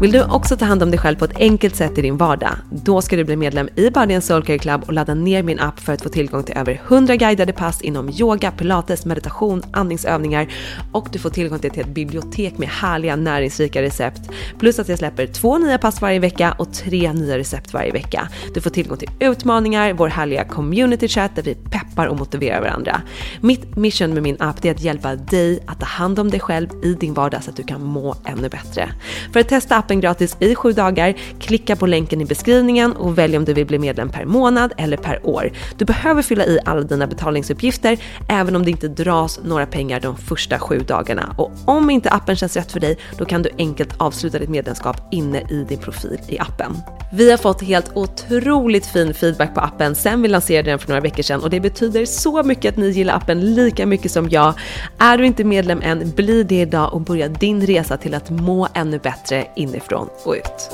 Vill 0.00 0.12
du 0.12 0.24
också 0.24 0.56
ta 0.56 0.64
hand 0.64 0.82
om 0.82 0.90
dig 0.90 1.00
själv 1.00 1.16
på 1.16 1.24
ett 1.24 1.36
enkelt 1.38 1.76
sätt 1.76 1.98
i 1.98 2.02
din 2.02 2.16
vardag? 2.16 2.54
Då 2.70 3.02
ska 3.02 3.16
du 3.16 3.24
bli 3.24 3.36
medlem 3.36 3.68
i 3.76 3.90
Body 3.90 4.20
Soulcare 4.20 4.58
Club 4.58 4.82
och 4.86 4.92
ladda 4.92 5.14
ner 5.14 5.42
min 5.42 5.60
app 5.60 5.80
för 5.80 5.92
att 5.92 6.02
få 6.02 6.08
tillgång 6.08 6.44
till 6.44 6.56
över 6.56 6.82
100 6.88 7.16
guidade 7.16 7.52
pass 7.52 7.82
inom 7.82 8.10
yoga, 8.10 8.50
pilates, 8.50 9.06
meditation, 9.06 9.62
andningsövningar 9.72 10.46
och 10.92 11.08
du 11.12 11.18
får 11.18 11.30
tillgång 11.30 11.58
till 11.58 11.80
ett 11.80 11.86
bibliotek 11.86 12.58
med 12.58 12.68
härliga 12.68 13.16
näringsrika 13.16 13.82
recept. 13.82 14.20
Plus 14.58 14.78
att 14.78 14.88
jag 14.88 14.98
släpper 14.98 15.26
två 15.26 15.58
nya 15.58 15.78
pass 15.78 16.00
varje 16.00 16.18
vecka 16.18 16.54
och 16.58 16.72
tre 16.72 17.12
nya 17.12 17.38
recept 17.38 17.72
varje 17.72 17.92
vecka. 17.92 18.28
Du 18.54 18.60
får 18.60 18.70
tillgång 18.70 18.98
till 18.98 19.10
utmaningar, 19.20 19.92
vår 19.92 20.08
härliga 20.08 20.44
community 20.44 21.08
chat 21.08 21.36
där 21.36 21.42
vi 21.42 21.54
peppar 21.54 22.06
och 22.06 22.16
motiverar 22.16 22.60
varandra. 22.60 23.00
Mitt 23.40 23.76
mission 23.76 24.14
med 24.14 24.22
min 24.22 24.36
app 24.40 24.64
är 24.64 24.70
att 24.70 24.82
hjälpa 24.82 25.16
dig 25.16 25.60
att 25.66 25.80
ta 25.80 25.86
hand 25.86 26.18
om 26.18 26.30
dig 26.30 26.40
själv 26.40 26.68
i 26.82 26.94
din 26.94 27.14
vardag 27.14 27.44
så 27.44 27.50
att 27.50 27.56
du 27.56 27.62
kan 27.62 27.84
må 27.84 28.16
ännu 28.24 28.48
bättre. 28.48 28.88
För 29.32 29.40
att 29.40 29.48
testa 29.48 29.83
appen 29.84 30.00
gratis 30.00 30.36
i 30.40 30.54
sju 30.54 30.72
dagar. 30.72 31.14
Klicka 31.40 31.76
på 31.76 31.86
länken 31.86 32.20
i 32.20 32.24
beskrivningen 32.24 32.92
och 32.92 33.18
välj 33.18 33.36
om 33.36 33.44
du 33.44 33.54
vill 33.54 33.66
bli 33.66 33.78
medlem 33.78 34.10
per 34.10 34.24
månad 34.24 34.72
eller 34.76 34.96
per 34.96 35.26
år. 35.26 35.52
Du 35.78 35.84
behöver 35.84 36.22
fylla 36.22 36.46
i 36.46 36.58
alla 36.64 36.80
dina 36.80 37.06
betalningsuppgifter 37.06 37.98
även 38.28 38.56
om 38.56 38.64
det 38.64 38.70
inte 38.70 38.88
dras 38.88 39.40
några 39.44 39.66
pengar 39.66 40.00
de 40.00 40.16
första 40.16 40.58
sju 40.58 40.78
dagarna. 40.78 41.34
Och 41.38 41.52
om 41.64 41.90
inte 41.90 42.10
appen 42.10 42.36
känns 42.36 42.56
rätt 42.56 42.72
för 42.72 42.80
dig, 42.80 42.98
då 43.18 43.24
kan 43.24 43.42
du 43.42 43.50
enkelt 43.58 44.00
avsluta 44.00 44.38
ditt 44.38 44.48
medlemskap 44.48 44.96
inne 45.10 45.40
i 45.40 45.66
din 45.68 45.78
profil 45.78 46.18
i 46.28 46.38
appen. 46.38 46.76
Vi 47.12 47.30
har 47.30 47.38
fått 47.38 47.62
helt 47.62 47.90
otroligt 47.94 48.86
fin 48.86 49.14
feedback 49.14 49.54
på 49.54 49.60
appen 49.60 49.94
sen 49.94 50.22
vi 50.22 50.28
lanserade 50.28 50.70
den 50.70 50.78
för 50.78 50.88
några 50.88 51.00
veckor 51.00 51.22
sedan 51.22 51.42
och 51.42 51.50
det 51.50 51.60
betyder 51.60 52.04
så 52.04 52.42
mycket 52.42 52.72
att 52.72 52.76
ni 52.76 52.90
gillar 52.90 53.16
appen 53.16 53.54
lika 53.54 53.86
mycket 53.86 54.10
som 54.10 54.28
jag. 54.30 54.54
Är 54.98 55.18
du 55.18 55.26
inte 55.26 55.44
medlem 55.44 55.80
än, 55.82 56.10
bli 56.10 56.42
det 56.42 56.60
idag 56.60 56.94
och 56.94 57.00
börja 57.00 57.28
din 57.28 57.66
resa 57.66 57.96
till 57.96 58.14
att 58.14 58.30
må 58.30 58.68
ännu 58.74 58.98
bättre 58.98 59.46
inifrån 59.74 60.08
och 60.24 60.34
ut. 60.34 60.70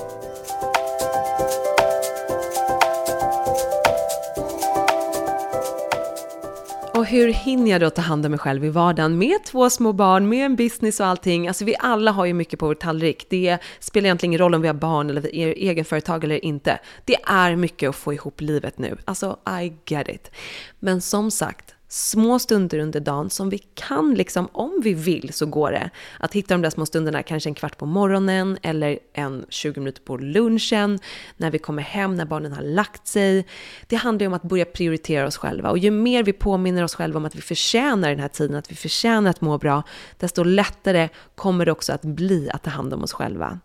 Och 6.94 7.06
hur 7.06 7.28
hinner 7.28 7.70
jag 7.70 7.80
då 7.80 7.90
ta 7.90 8.02
hand 8.02 8.26
om 8.26 8.30
mig 8.30 8.38
själv 8.38 8.64
i 8.64 8.68
vardagen 8.68 9.18
med 9.18 9.44
två 9.44 9.70
små 9.70 9.92
barn, 9.92 10.28
med 10.28 10.46
en 10.46 10.56
business 10.56 11.00
och 11.00 11.06
allting? 11.06 11.48
Alltså 11.48 11.64
vi 11.64 11.74
alla 11.78 12.10
har 12.10 12.24
ju 12.24 12.34
mycket 12.34 12.58
på 12.58 12.66
vår 12.66 12.74
tallrik. 12.74 13.26
Det 13.30 13.58
spelar 13.78 14.06
egentligen 14.06 14.30
ingen 14.30 14.38
roll 14.38 14.54
om 14.54 14.62
vi 14.62 14.68
har 14.68 14.74
barn 14.74 15.10
eller 15.10 15.34
är 15.34 15.48
egenföretag 15.48 16.24
eller 16.24 16.44
inte. 16.44 16.78
Det 17.04 17.16
är 17.24 17.56
mycket 17.56 17.88
att 17.88 17.96
få 17.96 18.12
ihop 18.12 18.40
livet 18.40 18.78
nu. 18.78 18.96
Alltså, 19.04 19.38
I 19.62 19.72
get 19.86 20.08
it. 20.08 20.30
Men 20.78 21.00
som 21.00 21.30
sagt, 21.30 21.74
små 21.92 22.38
stunder 22.38 22.78
under 22.78 23.00
dagen 23.00 23.30
som 23.30 23.50
vi 23.50 23.58
kan, 23.58 24.14
liksom, 24.14 24.48
om 24.52 24.80
vi 24.84 24.94
vill 24.94 25.32
så 25.32 25.46
går 25.46 25.72
det. 25.72 25.90
Att 26.18 26.34
hitta 26.34 26.54
de 26.54 26.62
där 26.62 26.70
små 26.70 26.86
stunderna, 26.86 27.22
kanske 27.22 27.50
en 27.50 27.54
kvart 27.54 27.78
på 27.78 27.86
morgonen 27.86 28.58
eller 28.62 28.98
en 29.12 29.46
20 29.48 29.80
minuter 29.80 30.02
på 30.02 30.16
lunchen, 30.16 30.98
när 31.36 31.50
vi 31.50 31.58
kommer 31.58 31.82
hem, 31.82 32.14
när 32.14 32.24
barnen 32.24 32.52
har 32.52 32.62
lagt 32.62 33.06
sig. 33.06 33.46
Det 33.86 33.96
handlar 33.96 34.20
ju 34.20 34.26
om 34.26 34.34
att 34.34 34.42
börja 34.42 34.64
prioritera 34.64 35.26
oss 35.26 35.36
själva 35.36 35.70
och 35.70 35.78
ju 35.78 35.90
mer 35.90 36.22
vi 36.22 36.32
påminner 36.32 36.84
oss 36.84 36.94
själva 36.94 37.18
om 37.18 37.24
att 37.24 37.36
vi 37.36 37.40
förtjänar 37.40 38.10
den 38.10 38.20
här 38.20 38.28
tiden, 38.28 38.56
att 38.56 38.70
vi 38.70 38.76
förtjänar 38.76 39.30
att 39.30 39.40
må 39.40 39.58
bra, 39.58 39.82
desto 40.18 40.42
lättare 40.42 41.08
kommer 41.34 41.66
det 41.66 41.72
också 41.72 41.92
att 41.92 42.02
bli 42.02 42.50
att 42.50 42.62
ta 42.62 42.70
hand 42.70 42.94
om 42.94 43.02
oss 43.02 43.12
själva. 43.12 43.60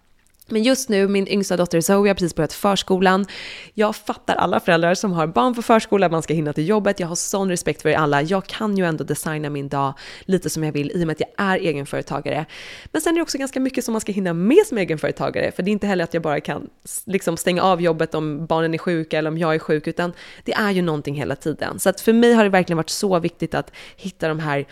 Men 0.47 0.63
just 0.63 0.89
nu, 0.89 1.07
min 1.07 1.27
yngsta 1.27 1.57
dotter 1.57 1.81
Zoe 1.81 2.07
har 2.07 2.13
precis 2.13 2.35
börjat 2.35 2.53
förskolan. 2.53 3.25
Jag 3.73 3.95
fattar 3.95 4.35
alla 4.35 4.59
föräldrar 4.59 4.95
som 4.95 5.11
har 5.11 5.27
barn 5.27 5.55
på 5.55 5.61
förskola, 5.61 6.09
man 6.09 6.21
ska 6.21 6.33
hinna 6.33 6.53
till 6.53 6.67
jobbet. 6.67 6.99
Jag 6.99 7.07
har 7.07 7.15
sån 7.15 7.49
respekt 7.49 7.81
för 7.81 7.89
er 7.89 7.95
alla. 7.95 8.21
Jag 8.21 8.45
kan 8.45 8.77
ju 8.77 8.85
ändå 8.85 9.03
designa 9.03 9.49
min 9.49 9.69
dag 9.69 9.93
lite 10.21 10.49
som 10.49 10.63
jag 10.63 10.71
vill 10.71 10.91
i 10.91 11.03
och 11.03 11.07
med 11.07 11.13
att 11.13 11.19
jag 11.19 11.29
är 11.37 11.57
egenföretagare. 11.57 12.45
Men 12.91 13.01
sen 13.01 13.13
är 13.13 13.15
det 13.15 13.21
också 13.21 13.37
ganska 13.37 13.59
mycket 13.59 13.85
som 13.85 13.91
man 13.91 14.01
ska 14.01 14.11
hinna 14.11 14.33
med 14.33 14.65
som 14.67 14.77
egenföretagare, 14.77 15.51
för 15.51 15.63
det 15.63 15.69
är 15.69 15.73
inte 15.73 15.87
heller 15.87 16.03
att 16.03 16.13
jag 16.13 16.23
bara 16.23 16.39
kan 16.39 16.69
liksom 17.05 17.37
stänga 17.37 17.61
av 17.61 17.81
jobbet 17.81 18.15
om 18.15 18.45
barnen 18.45 18.73
är 18.73 18.77
sjuka 18.77 19.17
eller 19.17 19.29
om 19.29 19.37
jag 19.37 19.55
är 19.55 19.59
sjuk, 19.59 19.87
utan 19.87 20.13
det 20.43 20.53
är 20.53 20.71
ju 20.71 20.81
någonting 20.81 21.15
hela 21.15 21.35
tiden. 21.35 21.79
Så 21.79 21.89
att 21.89 22.01
för 22.01 22.13
mig 22.13 22.33
har 22.33 22.43
det 22.43 22.49
verkligen 22.49 22.77
varit 22.77 22.89
så 22.89 23.19
viktigt 23.19 23.55
att 23.55 23.71
hitta 23.95 24.27
de 24.27 24.39
här 24.39 24.65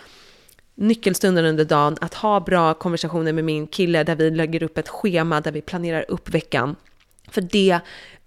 nyckelstunden 0.75 1.45
under 1.45 1.65
dagen, 1.65 1.97
att 2.01 2.13
ha 2.13 2.39
bra 2.39 2.73
konversationer 2.73 3.33
med 3.33 3.43
min 3.43 3.67
kille 3.67 4.03
där 4.03 4.15
vi 4.15 4.31
lägger 4.31 4.63
upp 4.63 4.77
ett 4.77 4.89
schema 4.89 5.41
där 5.41 5.51
vi 5.51 5.61
planerar 5.61 6.05
upp 6.07 6.29
veckan. 6.29 6.75
För 7.31 7.41
det 7.41 7.79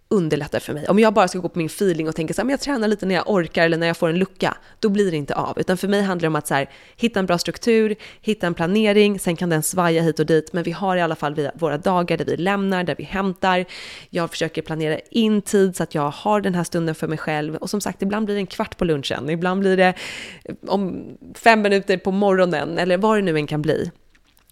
underlättar 0.09 0.61
för 0.61 0.75
mig. 0.75 0.89
Om 0.89 0.99
jag 0.99 1.15
bara 1.15 1.29
ska 1.29 1.39
gå 1.39 1.49
på 1.49 1.59
min 1.59 1.67
feeling 1.67 2.09
och 2.09 2.17
tänka 2.17 2.35
så 2.35 2.41
här, 2.41 2.45
men 2.45 2.51
jag 2.51 2.61
tränar 2.61 2.89
lite 2.89 3.07
när 3.07 3.15
jag 3.15 3.31
orkar 3.31 3.65
eller 3.65 3.77
när 3.77 3.87
jag 3.87 3.97
får 3.97 4.09
en 4.09 4.19
lucka, 4.19 4.57
då 4.81 4.89
blir 4.89 5.11
det 5.11 5.17
inte 5.17 5.35
av. 5.35 5.59
Utan 5.59 5.77
för 5.77 5.89
mig 5.89 6.03
handlar 6.03 6.23
det 6.23 6.29
om 6.29 6.37
att 6.37 6.47
så 6.47 6.55
här, 6.55 6.71
hitta 6.97 7.21
en 7.21 7.27
bra 7.27 7.39
struktur, 7.39 7.97
hitta 8.21 8.47
en 8.47 8.55
planering, 8.55 9.19
sen 9.19 9.37
kan 9.37 9.49
den 9.49 9.63
svaja 9.63 10.03
hit 10.03 10.19
och 10.19 10.27
dit, 10.27 10.53
men 10.53 10.63
vi 10.63 10.71
har 10.71 10.97
i 10.97 11.01
alla 11.01 11.17
fall 11.17 11.51
våra 11.55 11.79
dagar 11.79 12.17
där 12.17 12.25
vi 12.25 12.37
lämnar, 12.37 12.85
där 12.85 12.95
vi 12.99 13.05
hämtar. 13.05 13.65
Jag 14.11 14.31
försöker 14.31 14.63
planera 14.63 14.99
in 15.11 15.43
tid 15.43 15.77
så 15.77 15.83
att 15.83 15.95
jag 15.95 16.11
har 16.11 16.41
den 16.41 16.55
här 16.55 16.65
stunden 16.65 16.95
för 16.95 17.09
mig 17.09 17.19
själv. 17.19 17.57
Och 17.57 17.71
som 17.71 17.81
sagt, 17.81 18.03
ibland 18.03 18.27
blir 18.27 18.35
det 18.35 18.41
en 18.41 18.47
kvart 18.47 18.77
på 18.77 18.85
lunchen, 18.85 19.31
ibland 19.31 19.61
blir 19.61 19.77
det 19.77 19.95
eh, 20.45 20.55
om 20.67 21.05
fem 21.35 21.63
minuter 21.63 21.97
på 21.97 22.11
morgonen, 22.11 22.79
eller 22.79 22.97
vad 22.97 23.19
det 23.19 23.23
nu 23.23 23.37
än 23.37 23.47
kan 23.47 23.63
bli. 23.63 23.91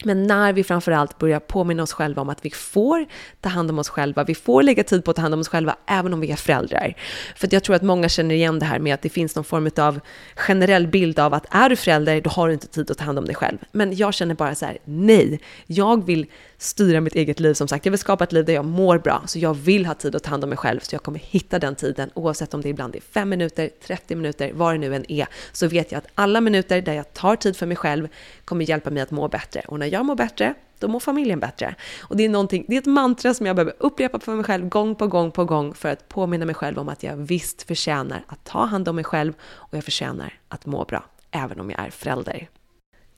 Men 0.03 0.23
när 0.23 0.53
vi 0.53 0.65
framförallt 0.65 1.19
börjar 1.19 1.41
påminna 1.41 1.83
oss 1.83 1.93
själva 1.93 2.23
om 2.23 2.29
att 2.29 2.45
vi 2.45 2.51
får 2.51 3.07
ta 3.41 3.49
hand 3.49 3.71
om 3.71 3.79
oss 3.79 3.89
själva, 3.89 4.25
vi 4.25 4.35
får 4.35 4.63
lägga 4.63 4.85
tid 4.85 5.05
på 5.05 5.11
att 5.11 5.17
ta 5.17 5.23
hand 5.23 5.35
om 5.35 5.41
oss 5.41 5.49
själva 5.49 5.77
även 5.87 6.13
om 6.13 6.21
vi 6.21 6.31
är 6.31 6.37
föräldrar. 6.37 6.95
För 7.37 7.49
jag 7.51 7.65
tror 7.65 7.77
att 7.77 7.83
många 7.83 8.09
känner 8.09 8.35
igen 8.35 8.59
det 8.59 8.67
här 8.67 8.79
med 8.79 8.95
att 8.95 9.03
det 9.03 9.09
finns 9.09 9.37
någon 9.37 9.45
form 9.45 9.71
av 9.77 10.01
generell 10.37 10.87
bild 10.87 11.19
av 11.19 11.35
att 11.35 11.47
är 11.51 11.69
du 11.69 11.77
förälder, 11.77 12.21
då 12.21 12.31
har 12.31 12.49
du 12.49 12.55
inte 12.55 12.67
tid 12.67 12.91
att 12.91 12.99
ta 12.99 13.05
hand 13.05 13.19
om 13.19 13.25
dig 13.25 13.35
själv. 13.35 13.59
Men 13.73 13.97
jag 13.97 14.15
känner 14.15 14.35
bara 14.35 14.55
så 14.55 14.67
här, 14.67 14.79
nej, 14.85 15.41
jag 15.67 16.07
vill 16.07 16.27
styra 16.59 17.01
mitt 17.01 17.15
eget 17.15 17.41
liv 17.41 17.55
som 17.55 17.69
sagt. 17.69 17.87
Jag 17.87 17.91
vill 17.91 17.99
skapa 17.99 18.25
ett 18.25 18.33
liv 18.33 18.45
där 18.45 18.53
jag 18.53 18.65
mår 18.65 18.99
bra, 18.99 19.23
så 19.27 19.39
jag 19.39 19.55
vill 19.55 19.87
ha 19.87 19.95
tid 19.95 20.17
att 20.17 20.23
ta 20.23 20.31
hand 20.31 20.45
om 20.45 20.51
mig 20.51 20.59
själv, 20.59 20.81
så 20.81 20.95
jag 20.95 21.03
kommer 21.03 21.19
hitta 21.19 21.59
den 21.59 21.75
tiden 21.75 22.11
oavsett 22.15 22.55
om 22.55 22.61
det 22.61 22.69
ibland 22.69 22.97
är 22.97 23.01
5 23.01 23.29
minuter, 23.29 23.71
30 23.87 24.17
minuter, 24.17 24.51
vad 24.55 24.75
det 24.75 24.79
nu 24.79 24.95
än 24.95 25.11
är, 25.11 25.27
så 25.53 25.67
vet 25.67 25.93
jag 25.93 25.99
att 25.99 26.07
alla 26.15 26.41
minuter 26.41 26.83
där 26.83 26.93
jag 26.93 27.15
tar 27.15 27.37
tid 27.37 27.57
för 27.57 27.67
mig 27.67 27.77
själv 27.77 28.09
kommer 28.45 28.65
hjälpa 28.65 28.91
mig 28.91 29.03
att 29.03 29.11
må 29.11 29.29
bättre. 29.29 29.63
Och 29.69 29.79
när 29.85 29.93
jag 29.93 30.05
mår 30.05 30.15
bättre, 30.15 30.55
då 30.79 30.89
mår 30.89 31.01
familjen 31.01 31.41
bättre. 31.41 31.75
Och 32.03 32.17
det 32.17 32.25
är, 32.25 32.29
någonting, 32.29 32.65
det 32.69 32.75
är 32.75 32.79
ett 32.79 32.87
mantra 32.87 33.35
som 33.35 33.47
jag 33.47 33.57
behöver 33.57 33.75
upprepa 33.79 34.21
för 34.21 34.35
mig 34.35 34.45
själv 34.45 34.69
gång 34.69 34.95
på 34.95 35.07
gång 35.07 35.31
på 35.31 35.45
gång 35.45 35.75
för 35.75 35.89
att 35.89 36.09
påminna 36.09 36.45
mig 36.45 36.55
själv 36.55 36.79
om 36.79 36.89
att 36.89 37.03
jag 37.03 37.17
visst 37.17 37.63
förtjänar 37.63 38.25
att 38.29 38.45
ta 38.45 38.65
hand 38.65 38.89
om 38.89 38.97
mig 38.97 39.05
själv 39.05 39.33
och 39.43 39.77
jag 39.77 39.85
förtjänar 39.85 40.33
att 40.49 40.67
må 40.67 40.85
bra, 40.85 41.05
även 41.31 41.61
om 41.61 41.71
jag 41.71 41.81
är 41.81 41.91
förälder. 41.91 42.49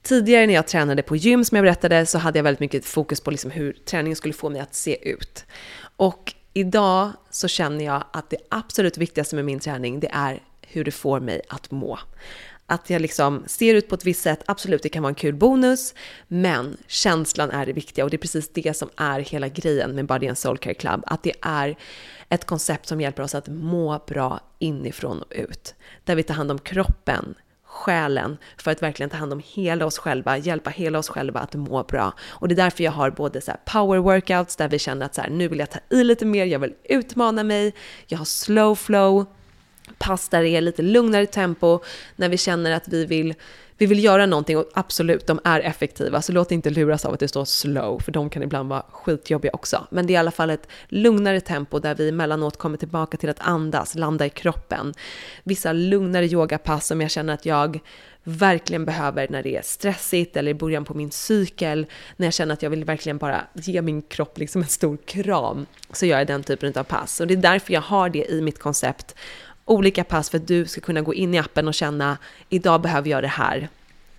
Tidigare 0.01 0.47
när 0.47 0.53
jag 0.53 0.67
tränade 0.67 1.01
på 1.01 1.15
gym, 1.15 1.45
som 1.45 1.55
jag 1.55 1.63
berättade, 1.63 2.05
så 2.05 2.17
hade 2.17 2.39
jag 2.39 2.43
väldigt 2.43 2.59
mycket 2.59 2.85
fokus 2.85 3.21
på 3.21 3.31
liksom 3.31 3.51
hur 3.51 3.73
träningen 3.73 4.15
skulle 4.15 4.33
få 4.33 4.49
mig 4.49 4.61
att 4.61 4.75
se 4.75 5.09
ut. 5.09 5.45
Och 5.97 6.33
idag 6.53 7.11
så 7.29 7.47
känner 7.47 7.85
jag 7.85 8.03
att 8.13 8.29
det 8.29 8.37
absolut 8.49 8.97
viktigaste 8.97 9.35
med 9.35 9.45
min 9.45 9.59
träning, 9.59 9.99
det 9.99 10.09
är 10.13 10.39
hur 10.61 10.83
det 10.83 10.91
får 10.91 11.19
mig 11.19 11.41
att 11.49 11.71
må. 11.71 11.99
Att 12.69 12.89
jag 12.89 13.01
liksom 13.01 13.43
ser 13.47 13.75
ut 13.75 13.89
på 13.89 13.95
ett 13.95 14.05
visst 14.05 14.21
sätt, 14.21 14.43
absolut 14.45 14.83
det 14.83 14.89
kan 14.89 15.03
vara 15.03 15.09
en 15.09 15.15
kul 15.15 15.35
bonus, 15.35 15.93
men 16.27 16.77
känslan 16.87 17.51
är 17.51 17.65
det 17.65 17.73
viktiga 17.73 18.05
och 18.05 18.11
det 18.11 18.15
är 18.15 18.19
precis 18.19 18.49
det 18.53 18.77
som 18.77 18.89
är 18.95 19.19
hela 19.19 19.47
grejen 19.47 19.95
med 19.95 20.05
Body 20.05 20.27
and 20.27 20.37
Soul 20.37 20.57
Care 20.57 20.73
Club. 20.73 21.03
Att 21.05 21.23
det 21.23 21.33
är 21.41 21.77
ett 22.29 22.45
koncept 22.45 22.87
som 22.87 23.01
hjälper 23.01 23.23
oss 23.23 23.35
att 23.35 23.47
må 23.47 24.03
bra 24.07 24.39
inifrån 24.59 25.21
och 25.21 25.33
ut. 25.35 25.75
Där 26.03 26.15
vi 26.15 26.23
tar 26.23 26.33
hand 26.33 26.51
om 26.51 26.59
kroppen, 26.59 27.35
själen 27.63 28.37
för 28.57 28.71
att 28.71 28.83
verkligen 28.83 29.09
ta 29.09 29.17
hand 29.17 29.33
om 29.33 29.41
hela 29.45 29.85
oss 29.85 29.97
själva, 29.97 30.37
hjälpa 30.37 30.69
hela 30.69 30.99
oss 30.99 31.09
själva 31.09 31.39
att 31.39 31.55
må 31.55 31.83
bra. 31.83 32.13
Och 32.27 32.47
det 32.47 32.53
är 32.53 32.55
därför 32.63 32.83
jag 32.83 32.91
har 32.91 33.11
både 33.11 33.41
så 33.41 33.51
power 33.65 33.97
workouts 33.97 34.55
där 34.55 34.69
vi 34.69 34.79
känner 34.79 35.05
att 35.05 35.15
så 35.15 35.21
här, 35.21 35.29
nu 35.29 35.47
vill 35.47 35.59
jag 35.59 35.69
ta 35.69 35.79
i 35.89 36.03
lite 36.03 36.25
mer, 36.25 36.45
jag 36.45 36.59
vill 36.59 36.73
utmana 36.83 37.43
mig. 37.43 37.73
Jag 38.07 38.17
har 38.17 38.25
slow 38.25 38.75
flow, 38.75 39.25
pass 39.97 40.29
där 40.29 40.43
det 40.43 40.49
är 40.49 40.61
lite 40.61 40.81
lugnare 40.81 41.25
tempo 41.25 41.79
när 42.15 42.29
vi 42.29 42.37
känner 42.37 42.71
att 42.71 42.87
vi 42.87 43.05
vill 43.05 43.33
vi 43.77 43.85
vill 43.85 44.03
göra 44.03 44.25
någonting 44.25 44.57
och 44.57 44.69
absolut, 44.73 45.27
de 45.27 45.39
är 45.43 45.59
effektiva, 45.59 46.21
så 46.21 46.31
låt 46.31 46.51
inte 46.51 46.69
luras 46.69 47.05
av 47.05 47.13
att 47.13 47.19
det 47.19 47.27
står 47.27 47.45
slow, 47.45 47.99
för 47.99 48.11
de 48.11 48.29
kan 48.29 48.43
ibland 48.43 48.69
vara 48.69 48.83
skitjobbiga 48.91 49.51
också. 49.53 49.87
Men 49.89 50.07
det 50.07 50.13
är 50.13 50.15
i 50.15 50.17
alla 50.17 50.31
fall 50.31 50.49
ett 50.49 50.67
lugnare 50.87 51.41
tempo 51.41 51.79
där 51.79 51.95
vi 51.95 52.09
emellanåt 52.09 52.57
kommer 52.57 52.77
tillbaka 52.77 53.17
till 53.17 53.29
att 53.29 53.39
andas, 53.39 53.95
landa 53.95 54.25
i 54.25 54.29
kroppen. 54.29 54.93
Vissa 55.43 55.73
lugnare 55.73 56.25
yogapass 56.25 56.87
som 56.87 57.01
jag 57.01 57.11
känner 57.11 57.33
att 57.33 57.45
jag 57.45 57.79
verkligen 58.23 58.85
behöver 58.85 59.27
när 59.29 59.43
det 59.43 59.57
är 59.57 59.61
stressigt 59.61 60.37
eller 60.37 60.51
i 60.51 60.53
början 60.53 60.85
på 60.85 60.93
min 60.93 61.11
cykel, 61.11 61.85
när 62.17 62.27
jag 62.27 62.33
känner 62.33 62.53
att 62.53 62.61
jag 62.61 62.69
vill 62.69 62.85
verkligen 62.85 63.17
bara 63.17 63.41
ge 63.53 63.81
min 63.81 64.01
kropp 64.01 64.37
liksom 64.37 64.61
en 64.61 64.67
stor 64.67 64.97
kram, 64.97 65.65
så 65.91 66.05
gör 66.05 66.17
jag 66.17 66.27
den 66.27 66.43
typen 66.43 66.73
av 66.75 66.83
pass. 66.83 67.19
Och 67.19 67.27
det 67.27 67.33
är 67.33 67.37
därför 67.37 67.73
jag 67.73 67.81
har 67.81 68.09
det 68.09 68.31
i 68.31 68.41
mitt 68.41 68.59
koncept 68.59 69.15
olika 69.67 70.03
pass 70.03 70.29
för 70.29 70.37
att 70.37 70.47
du 70.47 70.65
ska 70.65 70.81
kunna 70.81 71.01
gå 71.01 71.13
in 71.13 71.33
i 71.33 71.37
appen 71.37 71.67
och 71.67 71.73
känna 71.73 72.17
idag 72.49 72.81
behöver 72.81 73.09
jag 73.09 73.23
det 73.23 73.27
här. 73.27 73.69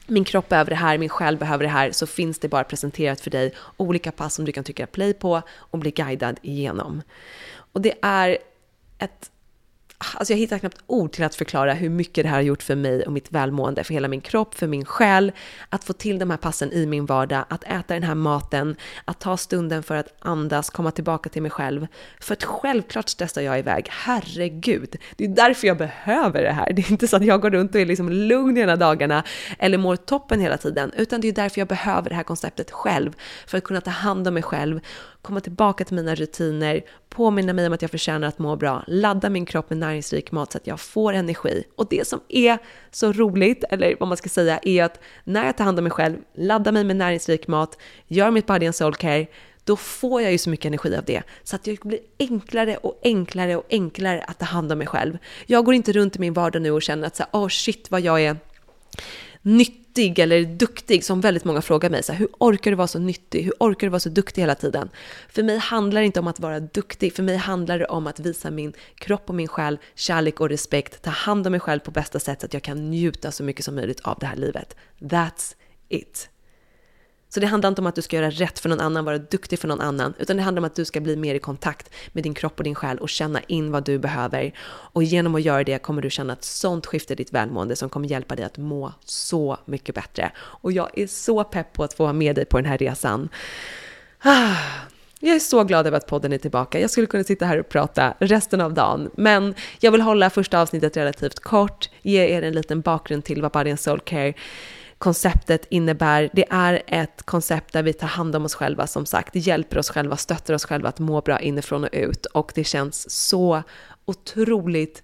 Min 0.07 0.25
kropp 0.25 0.49
behöver 0.49 0.71
det 0.71 0.77
här, 0.77 0.99
min 0.99 1.09
själ 1.09 1.37
behöver 1.37 1.65
det 1.65 1.71
här, 1.71 1.93
så 1.93 2.07
finns 2.07 2.39
det 2.39 2.49
bara 2.49 2.65
presenterat 2.65 3.21
för 3.21 3.31
dig 3.31 3.55
olika 3.77 4.13
pass 4.13 4.35
som 4.35 4.45
du 4.45 4.53
kan 4.53 4.65
trycka 4.65 4.87
play 4.87 5.15
på 5.15 5.43
och 5.51 5.79
bli 5.79 5.91
guidad 5.91 6.39
igenom. 6.43 7.03
Och 7.73 7.81
det 7.81 7.95
är 8.03 8.39
ett 8.99 9.31
Alltså 9.99 10.33
jag 10.33 10.39
hittar 10.39 10.59
knappt 10.59 10.79
ord 10.87 11.13
till 11.13 11.25
att 11.25 11.35
förklara 11.35 11.73
hur 11.73 11.89
mycket 11.91 12.25
det 12.25 12.29
här 12.29 12.37
har 12.37 12.43
gjort 12.43 12.63
för 12.63 12.75
mig 12.75 13.03
och 13.07 13.13
mitt 13.13 13.33
välmående, 13.33 13.85
för 13.85 13.95
hela 13.95 14.09
min 14.09 14.21
kropp, 14.21 14.55
för 14.55 14.67
min 14.67 14.85
själ. 14.85 15.33
Att 15.69 15.85
få 15.85 15.93
till 15.93 16.19
de 16.19 16.31
här 16.31 16.37
passen 16.37 16.73
i 16.73 16.87
min 16.87 17.07
vardag, 17.07 17.45
att 17.49 17.65
äta 17.65 17.95
den 17.95 18.03
här 18.03 18.15
maten, 18.15 18.77
att 19.05 19.21
ta 19.21 19.37
stunden 19.37 19.83
för 19.83 19.97
att 19.97 20.15
andas, 20.19 20.71
komma 20.71 20.91
tillbaka 20.91 21.29
till 21.29 21.43
mig 21.43 21.51
själv. 21.51 21.87
För 22.21 22.33
att 22.33 22.45
självklart 22.45 23.09
stressar 23.09 23.43
jag 23.43 23.59
iväg, 23.59 23.87
herregud. 23.91 24.97
Det 25.17 25.25
är 25.25 25.29
därför 25.29 25.67
jag 25.67 25.79
behöver 25.79 26.43
det 26.43 26.53
här. 26.53 26.73
Det 26.73 26.83
är 26.83 26.91
inte 26.91 27.09
så 27.09 27.17
att 27.17 27.25
jag 27.25 27.41
går 27.41 27.51
runt 27.51 27.75
och 27.75 27.81
är 27.81 27.87
liksom 27.87 28.09
lugn 28.13 28.57
hela 28.57 28.77
dagarna 28.77 29.23
eller 29.59 29.79
mår 29.79 29.97
toppen 29.97 30.41
hela 30.41 30.57
tiden, 30.57 30.93
utan 30.97 31.21
det 31.21 31.29
är 31.29 31.33
därför 31.33 31.61
jag 31.61 31.69
behöver 31.69 32.11
det 32.11 32.17
här 32.17 32.23
konceptet 32.23 32.71
själv. 32.71 33.13
För 33.47 33.59
att 33.59 33.65
kunna 33.65 33.81
ta 33.81 33.91
hand 33.91 34.29
om 34.29 34.35
mig 34.35 34.43
själv, 34.43 34.81
komma 35.23 35.41
tillbaka 35.41 35.85
till 35.85 35.97
mina 35.97 36.15
rutiner, 36.15 36.85
påminna 37.09 37.53
mig 37.53 37.67
om 37.67 37.73
att 37.73 37.83
jag 37.83 37.91
förtjänar 37.91 38.29
att 38.29 38.39
må 38.39 38.57
bra, 38.57 38.85
ladda 38.87 39.31
min 39.31 39.47
kropp 39.47 39.71
med 39.71 39.79
näringsrik 39.79 40.33
mat 40.33 40.53
så 40.53 40.59
att 40.59 40.67
jag 40.67 40.81
får 40.81 41.13
energi. 41.13 41.65
Och 41.77 41.87
det 41.91 42.09
som 42.09 42.21
är 42.29 42.59
så 42.91 43.13
roligt, 43.13 43.65
eller 43.71 43.97
vad 44.01 44.09
man 44.09 44.17
ska 44.17 44.29
säga, 44.29 44.61
är 44.63 44.85
att 44.85 45.01
när 45.25 45.47
jag 45.47 45.57
tar 45.57 45.65
hand 45.65 45.79
om 45.79 45.85
mig 45.85 45.91
själv, 45.91 46.17
laddar 46.35 46.73
mig 46.73 46.85
med 46.85 46.97
näringsrik 46.97 47.49
mat, 47.49 47.79
gör 48.07 48.31
mitt 48.31 48.47
body 48.47 48.67
and 48.67 48.75
soul 48.75 48.95
care, 48.95 49.27
då 49.65 49.77
får 49.77 50.23
jag 50.23 50.33
ju 50.33 50.39
så 50.39 50.51
mycket 50.51 50.67
energi 50.67 50.97
av 50.97 51.05
det. 51.05 51.23
Så 51.43 51.57
att 51.57 51.65
det 51.65 51.81
blir 51.81 52.01
enklare 52.19 52.77
och 52.77 53.01
enklare 53.03 53.57
och 53.57 53.67
enklare 53.71 54.23
att 54.23 54.39
ta 54.39 54.47
hand 54.47 54.73
om 54.73 54.79
mig 54.79 54.87
själv. 54.87 55.19
Jag 55.47 55.65
går 55.65 55.75
inte 55.75 55.93
runt 55.93 56.17
i 56.17 56.19
min 56.19 56.33
vardag 56.33 56.63
nu 56.63 56.71
och 56.71 56.83
känner 56.83 57.07
att 57.07 57.17
så 57.17 57.23
här, 57.23 57.41
oh 57.41 57.49
shit 57.49 57.91
vad 57.91 58.01
jag 58.01 58.21
är 58.21 58.37
nyttig 59.43 59.88
eller 59.99 60.45
duktig 60.45 61.05
som 61.05 61.21
väldigt 61.21 61.45
många 61.45 61.63
frågar 61.63 61.91
mig. 61.91 62.03
Så 62.03 62.13
här, 62.13 62.19
hur 62.19 62.29
orkar 62.39 62.71
du 62.71 62.77
vara 62.77 62.89
så 62.89 62.99
nyttig? 62.99 63.45
Hur 63.45 63.53
orkar 63.61 63.87
du 63.87 63.91
vara 63.91 64.01
så 64.01 64.09
duktig 64.09 64.43
hela 64.43 64.55
tiden? 64.55 64.91
För 65.29 65.43
mig 65.43 65.59
handlar 65.59 66.01
det 66.01 66.07
inte 66.07 66.21
om 66.21 66.27
att 66.27 66.41
vara 66.41 66.61
duktig. 66.61 67.13
För 67.13 67.23
mig 67.23 67.37
handlar 67.37 67.79
det 67.79 67.87
om 67.87 68.07
att 68.07 68.21
visa 68.21 68.51
min 68.51 68.73
kropp 68.95 69.29
och 69.29 69.35
min 69.35 69.49
själ 69.49 69.79
kärlek 69.95 70.41
och 70.41 70.49
respekt. 70.49 71.03
Ta 71.03 71.11
hand 71.11 71.47
om 71.47 71.51
mig 71.51 71.61
själv 71.61 71.81
på 71.81 71.91
bästa 71.91 72.21
sätt 72.21 72.41
så 72.41 72.47
att 72.47 72.55
jag 72.55 72.63
kan 72.63 72.91
njuta 72.91 73.33
så 73.33 73.43
mycket 73.43 73.65
som 73.65 73.75
möjligt 73.75 74.01
av 74.01 74.19
det 74.19 74.27
här 74.27 74.37
livet. 74.37 74.77
That's 74.99 75.55
it. 75.89 76.29
Så 77.29 77.41
det 77.41 77.47
handlar 77.47 77.69
inte 77.69 77.81
om 77.81 77.87
att 77.87 77.95
du 77.95 78.03
ska 78.03 78.17
göra 78.17 78.31
rätt 78.31 78.59
för 78.59 78.69
någon 78.69 78.81
annan, 78.81 79.05
vara 79.05 79.19
duktig 79.19 79.59
för 79.59 79.69
någon 79.69 79.81
annan, 79.81 80.15
utan 80.19 80.37
det 80.37 80.43
handlar 80.43 80.61
om 80.61 80.65
att 80.65 80.75
du 80.75 80.85
ska 80.85 81.01
bli 81.01 81.17
mer 81.17 81.35
i 81.35 81.39
kontakt 81.39 81.91
med 82.13 82.25
din 82.25 82.35
kropp 82.35 82.59
och 82.59 82.65
din 82.65 82.75
själ 82.75 82.99
och 82.99 83.09
känna 83.09 83.41
in 83.41 83.71
vad 83.71 83.85
du 83.85 83.99
behöver. 83.99 84.53
Och 84.69 85.03
genom 85.03 85.35
att 85.35 85.43
göra 85.43 85.65
det 85.65 85.79
kommer 85.79 86.03
du 86.03 86.11
känna 86.11 86.33
ett 86.33 86.45
sånt 86.45 86.87
skifte 86.87 87.13
i 87.13 87.17
ditt 87.17 87.33
välmående 87.33 87.77
som 87.77 87.89
kommer 87.89 88.09
hjälpa 88.09 88.37
dig 88.37 88.45
att 88.45 88.59
må 88.59 88.93
så 89.05 89.59
mycket 89.65 89.95
bättre. 89.95 90.33
Och 90.39 90.73
jag 90.73 90.99
är 90.99 91.07
så 91.07 91.45
pepp 91.45 91.73
på 91.73 91.85
att 91.85 91.95
få 91.95 92.03
vara 92.03 92.13
med 92.13 92.37
dig 92.37 92.45
på 92.45 92.59
den 92.59 92.67
här 92.67 92.79
resan. 92.79 93.29
Ah, 94.23 94.57
jag 95.21 95.37
är 95.37 95.41
så 95.41 95.65
glad 95.65 95.87
över 95.87 95.97
att 95.97 96.07
podden 96.07 96.33
är 96.33 96.39
tillbaka. 96.39 96.81
Jag 96.81 96.91
skulle 96.91 97.07
kunna 97.07 97.25
sitta 97.25 97.47
här 97.47 97.61
och 97.61 97.69
prata 97.69 98.15
resten 98.19 98.61
av 98.61 98.75
dagen, 98.75 99.11
men 99.17 99.55
jag 99.81 99.93
vill 99.93 100.01
hålla 100.01 100.31
första 100.31 100.61
avsnittet 100.61 100.97
relativt 100.97 101.41
kort, 101.41 101.91
ge 102.03 102.37
er 102.37 102.43
en 102.43 102.53
liten 102.53 102.81
bakgrund 102.81 103.25
till 103.25 103.43
vad 103.43 103.53
Body 103.53 103.71
and 103.71 103.81
Soul 103.81 104.01
Care 104.01 104.35
konceptet 104.99 105.67
innebär. 105.71 106.31
Det 106.33 106.45
är 106.51 106.83
ett 106.87 107.23
koncept 107.23 107.73
där 107.73 107.83
vi 107.83 107.93
tar 107.93 108.07
hand 108.07 108.37
om 108.37 108.45
oss 108.45 108.55
själva, 108.55 108.87
som 108.87 109.07
sagt, 109.07 109.35
hjälper 109.35 109.79
oss 109.79 109.91
själva, 109.91 110.17
stöttar 110.17 110.55
oss 110.55 110.65
själva 110.65 110.89
att 110.89 110.99
må 110.99 111.21
bra 111.21 111.41
inifrån 111.41 111.85
och 111.85 111.91
ut 111.93 112.27
och 112.27 112.53
det 112.55 112.65
känns 112.65 113.11
så 113.11 113.63
otroligt 114.05 115.03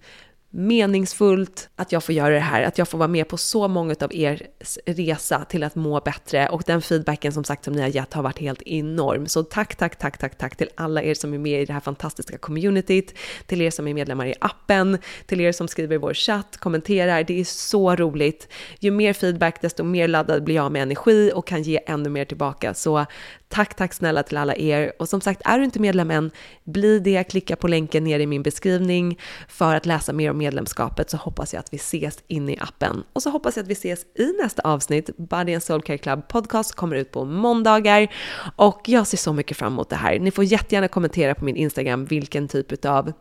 meningsfullt 0.55 1.69
att 1.77 1.93
jag 1.93 2.05
får 2.05 2.15
göra 2.15 2.35
det 2.35 2.41
här, 2.41 2.63
att 2.63 2.79
jag 2.79 2.89
får 2.89 2.99
vara 2.99 3.09
med 3.09 3.29
på 3.29 3.37
så 3.37 3.69
många 3.69 3.95
av 4.01 4.15
er 4.15 4.47
resa 4.87 5.45
till 5.45 5.63
att 5.63 5.75
må 5.75 6.01
bättre 6.01 6.49
och 6.49 6.63
den 6.67 6.83
feedbacken 6.83 7.33
som 7.33 7.45
sagt 7.45 7.65
som 7.65 7.75
ni 7.75 7.81
har 7.81 7.89
gett 7.89 8.15
har 8.15 8.23
varit 8.23 8.39
helt 8.39 8.63
enorm. 8.63 9.27
Så 9.27 9.43
tack, 9.43 9.77
tack, 9.77 9.99
tack, 9.99 10.19
tack, 10.19 10.39
tack 10.39 10.57
till 10.57 10.69
alla 10.75 11.03
er 11.03 11.15
som 11.15 11.35
är 11.35 11.39
med 11.39 11.63
i 11.63 11.65
det 11.65 11.73
här 11.73 11.81
fantastiska 11.81 12.39
communityt, 12.39 13.15
till 13.47 13.61
er 13.61 13.71
som 13.71 13.89
är 13.89 13.95
medlemmar 13.95 14.27
i 14.27 14.35
appen, 14.41 14.99
till 15.27 15.41
er 15.41 15.53
som 15.53 15.69
skriver 15.69 15.95
i 15.95 15.99
vår 15.99 16.15
chatt, 16.15 16.57
kommenterar. 16.57 17.25
Det 17.25 17.41
är 17.41 17.45
så 17.45 17.97
roligt. 17.97 18.49
Ju 18.79 18.91
mer 18.91 19.13
feedback, 19.13 19.63
desto 19.63 19.85
mer 19.85 20.09
laddad 20.09 20.45
blir 20.45 20.55
jag 20.55 20.73
med 20.73 20.83
energi 20.83 21.33
och 21.35 21.47
kan 21.47 21.63
ge 21.63 21.81
ännu 21.87 22.09
mer 22.11 22.25
tillbaka. 22.25 22.75
Så 22.75 23.07
Tack, 23.55 23.75
tack 23.75 23.95
snälla 23.95 24.23
till 24.23 24.37
alla 24.37 24.57
er. 24.57 24.93
Och 24.99 25.09
som 25.09 25.21
sagt, 25.21 25.43
är 25.45 25.59
du 25.59 25.65
inte 25.65 25.81
medlem 25.81 26.11
än, 26.11 26.31
bli 26.65 26.99
det. 26.99 27.25
Klicka 27.25 27.57
på 27.57 27.69
länken 27.69 28.05
ner 28.05 28.21
i 28.21 28.27
min 28.27 28.43
beskrivning 28.43 29.19
för 29.49 29.75
att 29.75 29.87
läsa 29.87 30.13
mer 30.13 30.31
om 30.31 30.39
medlemskapet 30.39 31.11
så 31.11 31.17
hoppas 31.17 31.53
jag 31.53 31.61
att 31.61 31.73
vi 31.73 31.77
ses 31.77 32.19
inne 32.27 32.53
i 32.53 32.59
appen. 32.61 33.05
Och 33.13 33.23
så 33.23 33.31
hoppas 33.31 33.57
jag 33.57 33.63
att 33.63 33.69
vi 33.69 33.73
ses 33.73 34.01
i 34.15 34.43
nästa 34.43 34.63
avsnitt. 34.63 35.17
Body 35.17 35.55
and 35.55 35.63
Soul 35.63 35.83
Care 35.83 35.99
Club 35.99 36.29
podcast 36.29 36.75
kommer 36.75 36.97
ut 36.97 37.13
på 37.13 37.25
måndagar 37.25 38.09
och 38.57 38.81
jag 38.87 39.07
ser 39.07 39.17
så 39.17 39.33
mycket 39.33 39.57
fram 39.57 39.73
emot 39.73 39.91
det 39.91 39.97
här. 39.97 40.19
Ni 40.19 40.31
får 40.31 40.45
jättegärna 40.45 40.89
kommentera 40.89 41.35
på 41.35 41.45
min 41.45 41.57
Instagram 41.57 42.05
vilken 42.05 42.49
typ 42.49 42.85
av 42.85 43.13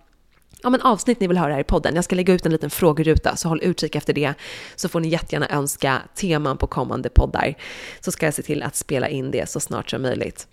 ja, 0.64 0.70
men 0.70 0.82
avsnitt 0.82 1.20
ni 1.20 1.28
vill 1.28 1.38
höra 1.38 1.54
här 1.54 1.60
i 1.60 1.64
podden. 1.64 1.96
Jag 1.96 2.04
ska 2.04 2.16
lägga 2.16 2.34
ut 2.34 2.46
en 2.46 2.52
liten 2.52 2.70
frågeruta, 2.70 3.36
så 3.36 3.50
håll 3.50 3.64
utkik 3.64 3.96
efter 3.96 4.14
det. 4.14 4.34
Så 4.76 4.90
får 4.90 5.00
ni 5.00 5.08
jättegärna 5.08 5.50
önska 5.50 6.02
teman 6.16 6.58
på 6.58 6.68
kommande 6.68 7.10
poddar. 7.10 7.54
Så 8.02 8.12
ska 8.12 8.26
jag 8.26 8.34
se 8.34 8.42
till 8.42 8.64
att 8.64 8.76
spela 8.76 9.10
in 9.10 9.32
det 9.32 9.50
så 9.50 9.60
snart 9.60 9.90
som 9.90 10.02
möjligt. 10.02 10.48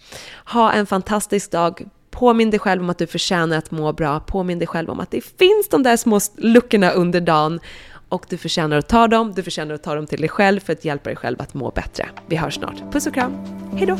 Ha 0.45 0.73
en 0.73 0.87
fantastisk 0.87 1.51
dag. 1.51 1.87
Påminn 2.11 2.51
dig 2.51 2.61
själv 2.61 2.83
om 2.83 2.91
att 2.91 2.99
du 2.99 3.07
förtjänar 3.07 3.59
att 3.59 3.71
må 3.71 3.93
bra. 3.93 4.21
Påminn 4.21 4.59
dig 4.59 4.69
själv 4.69 4.91
om 4.91 5.01
att 5.01 5.11
det 5.11 5.21
finns 5.21 5.69
de 5.71 5.83
där 5.83 5.97
små 5.97 6.21
luckorna 6.37 6.91
under 6.91 7.21
dagen. 7.21 7.61
Och 8.09 8.27
du 8.29 8.37
förtjänar 8.37 8.79
att 8.79 8.89
ta 8.89 9.09
dem, 9.09 9.33
du 9.37 9.43
förtjänar 9.43 9.75
att 9.75 9.83
ta 9.83 9.95
dem 9.95 10.07
till 10.07 10.21
dig 10.21 10.29
själv 10.29 10.61
för 10.61 10.73
att 10.73 10.85
hjälpa 10.85 11.11
dig 11.11 11.17
själv 11.17 11.41
att 11.41 11.55
må 11.55 11.71
bättre. 11.71 12.09
Vi 12.27 12.37
hörs 12.37 12.55
snart. 12.55 12.93
Puss 12.93 13.07
och 13.07 13.15
kram, 13.15 13.37
hejdå! 13.77 13.99